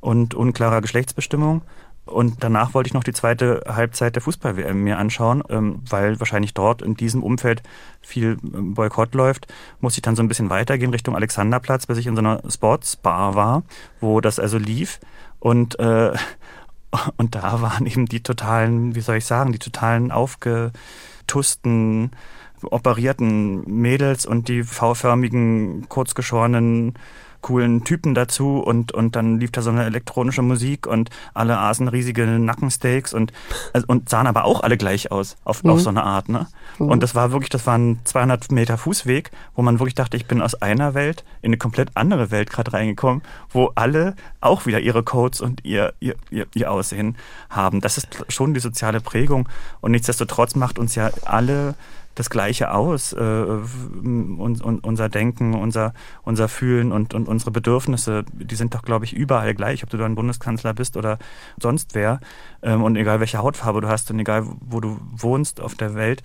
[0.00, 1.62] und unklarer Geschlechtsbestimmung.
[2.08, 6.54] Und danach wollte ich noch die zweite Halbzeit der Fußball-WM mir anschauen, ähm, weil wahrscheinlich
[6.54, 7.62] dort in diesem Umfeld
[8.00, 9.46] viel ähm, Boykott läuft.
[9.80, 13.34] Muss ich dann so ein bisschen weitergehen Richtung Alexanderplatz, bis ich in so einer Sportsbar
[13.34, 13.62] war,
[14.00, 15.00] wo das also lief.
[15.38, 16.12] Und, äh,
[17.16, 22.10] und da waren eben die totalen, wie soll ich sagen, die totalen aufgetusten,
[22.62, 26.94] operierten Mädels und die V-förmigen, kurzgeschorenen
[27.40, 31.88] coolen Typen dazu und, und dann lief da so eine elektronische Musik und alle aßen
[31.88, 33.32] riesige Nackensteaks und,
[33.72, 35.70] also, und sahen aber auch alle gleich aus, auf, mhm.
[35.70, 36.28] auf so eine Art.
[36.28, 36.46] Ne?
[36.78, 36.88] Mhm.
[36.88, 40.26] Und das war wirklich, das war ein 200 Meter Fußweg, wo man wirklich dachte, ich
[40.26, 44.80] bin aus einer Welt in eine komplett andere Welt gerade reingekommen, wo alle auch wieder
[44.80, 47.16] ihre Codes und ihr, ihr, ihr, ihr Aussehen
[47.50, 47.80] haben.
[47.80, 49.48] Das ist schon die soziale Prägung
[49.80, 51.74] und nichtsdestotrotz macht uns ja alle
[52.18, 53.12] das Gleiche aus.
[53.12, 58.82] Äh, und, und, unser Denken, unser, unser Fühlen und, und unsere Bedürfnisse, die sind doch,
[58.82, 61.18] glaube ich, überall gleich, ob du dann Bundeskanzler bist oder
[61.60, 62.20] sonst wer.
[62.62, 66.22] Ähm, und egal welche Hautfarbe du hast und egal wo du wohnst auf der Welt,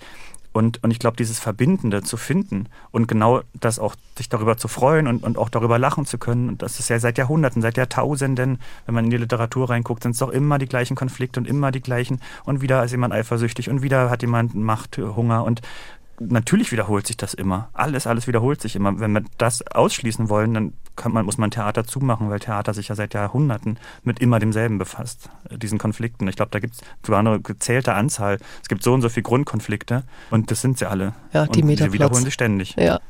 [0.54, 4.68] und, und ich glaube, dieses Verbindende zu finden und genau das auch, sich darüber zu
[4.68, 7.76] freuen und, und auch darüber lachen zu können, und das ist ja seit Jahrhunderten, seit
[7.76, 11.48] Jahrtausenden, wenn man in die Literatur reinguckt, sind es doch immer die gleichen Konflikte und
[11.48, 12.20] immer die gleichen.
[12.44, 15.60] Und wieder ist jemand eifersüchtig und wieder hat jemand Macht, Hunger und
[16.20, 17.68] natürlich wiederholt sich das immer.
[17.72, 18.98] Alles, alles wiederholt sich immer.
[19.00, 20.72] Wenn wir das ausschließen wollen, dann
[21.08, 25.28] man, muss man Theater zumachen, weil Theater sich ja seit Jahrhunderten mit immer demselben befasst,
[25.50, 26.28] äh, diesen Konflikten.
[26.28, 28.38] Ich glaube, da gibt es sogar eine gezählte Anzahl.
[28.62, 31.14] Es gibt so und so viele Grundkonflikte und das sind sie alle.
[31.32, 32.76] Ja, die und sie wiederholen sich ständig.
[32.76, 33.00] Ja.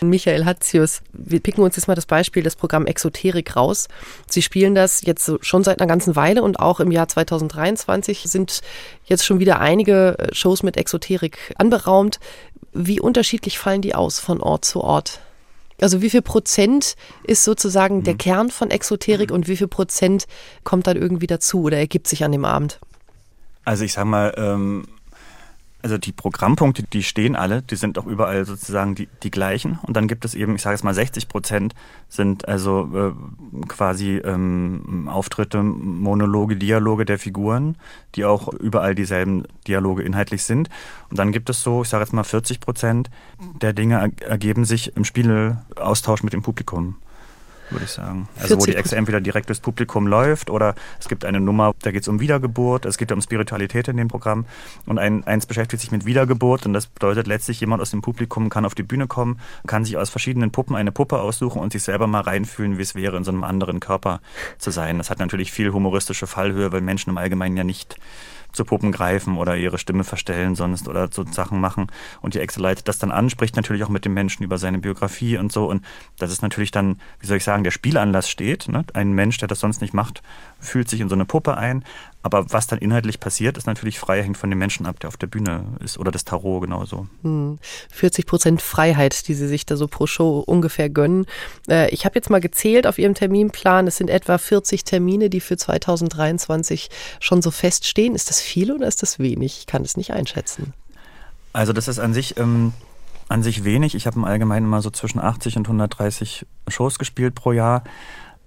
[0.00, 3.88] Michael Hatzius, wir picken uns jetzt mal das Beispiel des Programm Exoterik raus.
[4.28, 8.60] Sie spielen das jetzt schon seit einer ganzen Weile und auch im Jahr 2023 sind
[9.04, 12.20] jetzt schon wieder einige äh, Shows mit Exoterik anberaumt.
[12.74, 15.20] Wie unterschiedlich fallen die aus von Ort zu Ort?
[15.80, 18.04] Also wie viel Prozent ist sozusagen mhm.
[18.04, 20.26] der Kern von Exoterik und wie viel Prozent
[20.62, 22.80] kommt dann irgendwie dazu oder ergibt sich an dem Abend?
[23.64, 24.86] Also ich sag mal, ähm,
[25.84, 29.78] also die Programmpunkte, die stehen alle, die sind auch überall sozusagen die, die gleichen.
[29.82, 31.74] Und dann gibt es eben, ich sage jetzt mal 60 Prozent
[32.08, 37.76] sind also äh, quasi ähm, Auftritte, Monologe, Dialoge der Figuren,
[38.14, 40.70] die auch überall dieselben Dialoge inhaltlich sind.
[41.10, 43.10] Und dann gibt es so, ich sage jetzt mal 40 Prozent
[43.60, 46.96] der Dinge ergeben sich im Spielaustausch mit dem Publikum
[47.74, 48.28] würde ich sagen.
[48.40, 51.90] Also wo die Echse entweder direkt durchs Publikum läuft oder es gibt eine Nummer, da
[51.90, 54.46] geht es um Wiedergeburt, es geht um Spiritualität in dem Programm
[54.86, 58.48] und ein, eins beschäftigt sich mit Wiedergeburt und das bedeutet letztlich, jemand aus dem Publikum
[58.48, 61.82] kann auf die Bühne kommen, kann sich aus verschiedenen Puppen eine Puppe aussuchen und sich
[61.82, 64.20] selber mal reinfühlen, wie es wäre, in so einem anderen Körper
[64.58, 64.98] zu sein.
[64.98, 67.96] Das hat natürlich viel humoristische Fallhöhe, weil Menschen im Allgemeinen ja nicht
[68.54, 71.88] zu Puppen greifen oder ihre Stimme verstellen sonst oder so Sachen machen.
[72.22, 75.36] Und die leitet das dann an, spricht natürlich auch mit dem Menschen über seine Biografie
[75.36, 75.68] und so.
[75.68, 75.84] Und
[76.18, 78.68] das ist natürlich dann, wie soll ich sagen, der Spielanlass steht.
[78.68, 78.84] Ne?
[78.94, 80.22] Ein Mensch, der das sonst nicht macht,
[80.60, 81.84] fühlt sich in so eine Puppe ein.
[82.24, 85.18] Aber was dann inhaltlich passiert, ist natürlich frei, hängt von dem Menschen ab, der auf
[85.18, 87.06] der Bühne ist oder das Tarot genauso.
[87.90, 88.26] 40 hm.
[88.26, 91.26] Prozent Freiheit, die Sie sich da so pro Show ungefähr gönnen.
[91.68, 93.86] Äh, ich habe jetzt mal gezählt auf Ihrem Terminplan.
[93.86, 96.88] Es sind etwa 40 Termine, die für 2023
[97.20, 98.14] schon so feststehen.
[98.14, 99.58] Ist das viel oder ist das wenig?
[99.58, 100.72] Ich kann es nicht einschätzen.
[101.52, 102.72] Also das ist an sich ähm,
[103.28, 103.94] an sich wenig.
[103.94, 107.84] Ich habe im Allgemeinen immer so zwischen 80 und 130 Shows gespielt pro Jahr.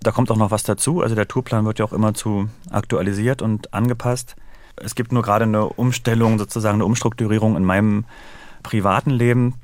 [0.02, 1.02] Da kommt auch noch was dazu.
[1.02, 4.36] Also der Tourplan wird ja auch immer zu aktualisiert und angepasst.
[4.76, 8.06] Es gibt nur gerade eine Umstellung, sozusagen eine Umstrukturierung in meinem
[8.64, 9.56] privaten Leben,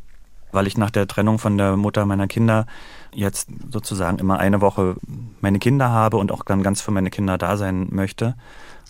[0.52, 2.66] weil ich nach der Trennung von der Mutter meiner Kinder
[3.14, 4.96] jetzt sozusagen immer eine Woche
[5.40, 8.36] meine Kinder habe und auch dann ganz für meine Kinder da sein möchte.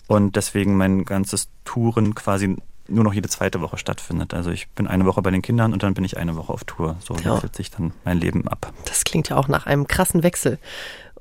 [0.06, 2.56] Und deswegen mein ganzes Touren quasi
[2.88, 4.34] nur noch jede zweite Woche stattfindet.
[4.34, 6.64] Also ich bin eine Woche bei den Kindern und dann bin ich eine Woche auf
[6.64, 6.96] Tour.
[7.00, 7.34] So ja.
[7.34, 8.72] wechselt sich dann mein Leben ab.
[8.86, 10.58] Das klingt ja auch nach einem krassen Wechsel.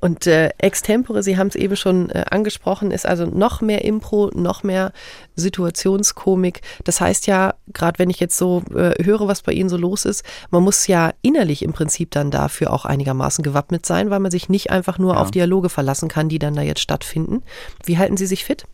[0.03, 4.31] Und äh, Extempore, Sie haben es eben schon äh, angesprochen, ist also noch mehr Impro,
[4.33, 4.91] noch mehr
[5.37, 6.59] Situationskomik.
[6.83, 10.03] Das heißt ja, gerade wenn ich jetzt so äh, höre, was bei Ihnen so los
[10.03, 14.29] ist, man muss ja innerlich im Prinzip dann dafür auch einigermaßen gewappnet sein, weil man
[14.29, 15.21] sich nicht einfach nur ja.
[15.21, 17.41] auf Dialoge verlassen kann, die dann da jetzt stattfinden.
[17.85, 18.65] Wie halten Sie sich fit?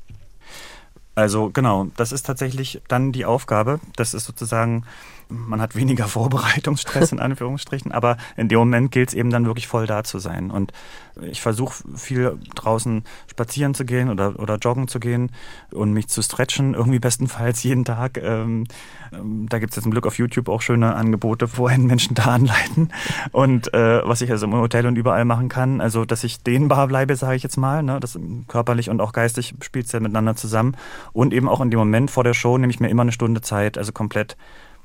[1.19, 3.81] Also genau, das ist tatsächlich dann die Aufgabe.
[3.97, 4.85] Das ist sozusagen
[5.29, 9.67] man hat weniger Vorbereitungsstress in Anführungsstrichen, aber in dem Moment gilt es eben dann wirklich
[9.67, 10.51] voll da zu sein.
[10.51, 10.73] Und
[11.21, 15.31] ich versuche viel draußen spazieren zu gehen oder, oder joggen zu gehen
[15.71, 18.17] und mich zu stretchen, irgendwie bestenfalls jeden Tag.
[18.17, 18.65] Ähm,
[19.11, 22.25] da gibt es jetzt zum Glück auf YouTube auch schöne Angebote, wo einen Menschen da
[22.25, 22.89] anleiten.
[23.31, 26.87] Und äh, was ich also im Hotel und überall machen kann, also dass ich dehnbar
[26.87, 27.83] bleibe, sage ich jetzt mal.
[27.83, 27.99] Ne?
[27.99, 28.17] Das
[28.47, 30.75] körperlich und auch geistig spielt es ja miteinander zusammen.
[31.13, 33.41] Und eben auch in dem Moment vor der Show nehme ich mir immer eine Stunde
[33.41, 34.37] Zeit, also komplett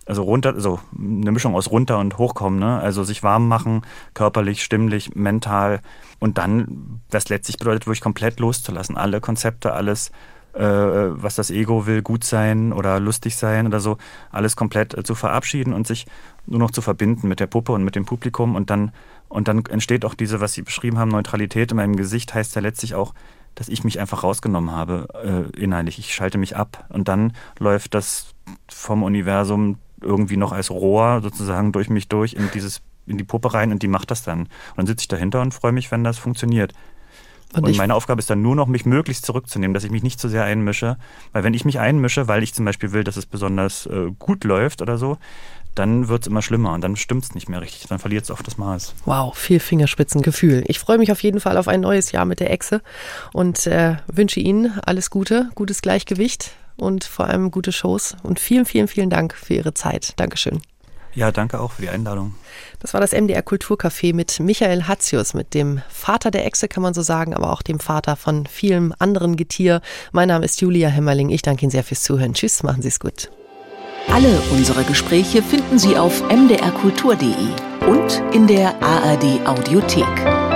[0.06, 2.78] also runter, also eine Mischung aus runter und hochkommen, ne?
[2.78, 3.82] Also sich warm machen,
[4.12, 5.80] körperlich, stimmlich, mental
[6.20, 8.96] und dann, was letztlich bedeutet, wirklich komplett loszulassen.
[8.96, 10.10] Alle Konzepte, alles,
[10.52, 13.96] äh, was das Ego will, gut sein oder lustig sein oder so,
[14.30, 16.06] alles komplett äh, zu verabschieden und sich
[16.46, 18.92] nur noch zu verbinden mit der Puppe und mit dem Publikum und dann
[19.28, 22.62] und dann entsteht auch diese, was Sie beschrieben haben, Neutralität in meinem Gesicht heißt ja
[22.62, 23.14] letztlich auch,
[23.56, 25.08] dass ich mich einfach rausgenommen habe
[25.54, 25.98] äh, innerlich.
[25.98, 28.34] Ich schalte mich ab und dann läuft das
[28.68, 33.52] vom Universum irgendwie noch als Rohr sozusagen durch mich durch in dieses in die Puppe
[33.52, 34.40] rein und die macht das dann.
[34.40, 36.72] Und dann sitze ich dahinter und freue mich, wenn das funktioniert.
[37.52, 40.18] Und, und meine Aufgabe ist dann nur noch, mich möglichst zurückzunehmen, dass ich mich nicht
[40.18, 40.96] zu sehr einmische.
[41.32, 44.42] Weil wenn ich mich einmische, weil ich zum Beispiel will, dass es besonders äh, gut
[44.44, 45.18] läuft oder so,
[45.74, 47.88] dann wird es immer schlimmer und dann stimmt es nicht mehr richtig.
[47.88, 48.94] Dann verliert es oft das Maß.
[49.04, 50.64] Wow, viel Fingerspitzengefühl.
[50.66, 52.80] Ich freue mich auf jeden Fall auf ein neues Jahr mit der Echse
[53.32, 58.16] und äh, wünsche Ihnen alles Gute, gutes Gleichgewicht und vor allem gute Shows.
[58.22, 60.14] Und vielen, vielen, vielen Dank für Ihre Zeit.
[60.16, 60.62] Dankeschön.
[61.14, 62.34] Ja, danke auch für die Einladung.
[62.80, 66.92] Das war das MDR Kulturcafé mit Michael Hatzius, mit dem Vater der Echse, kann man
[66.92, 69.80] so sagen, aber auch dem Vater von vielem anderen Getier.
[70.12, 71.30] Mein Name ist Julia Hemmerling.
[71.30, 72.34] Ich danke Ihnen sehr fürs Zuhören.
[72.34, 73.30] Tschüss, machen Sie es gut.
[74.08, 80.53] Alle unsere Gespräche finden Sie auf mdrkultur.de und in der ARD Audiothek.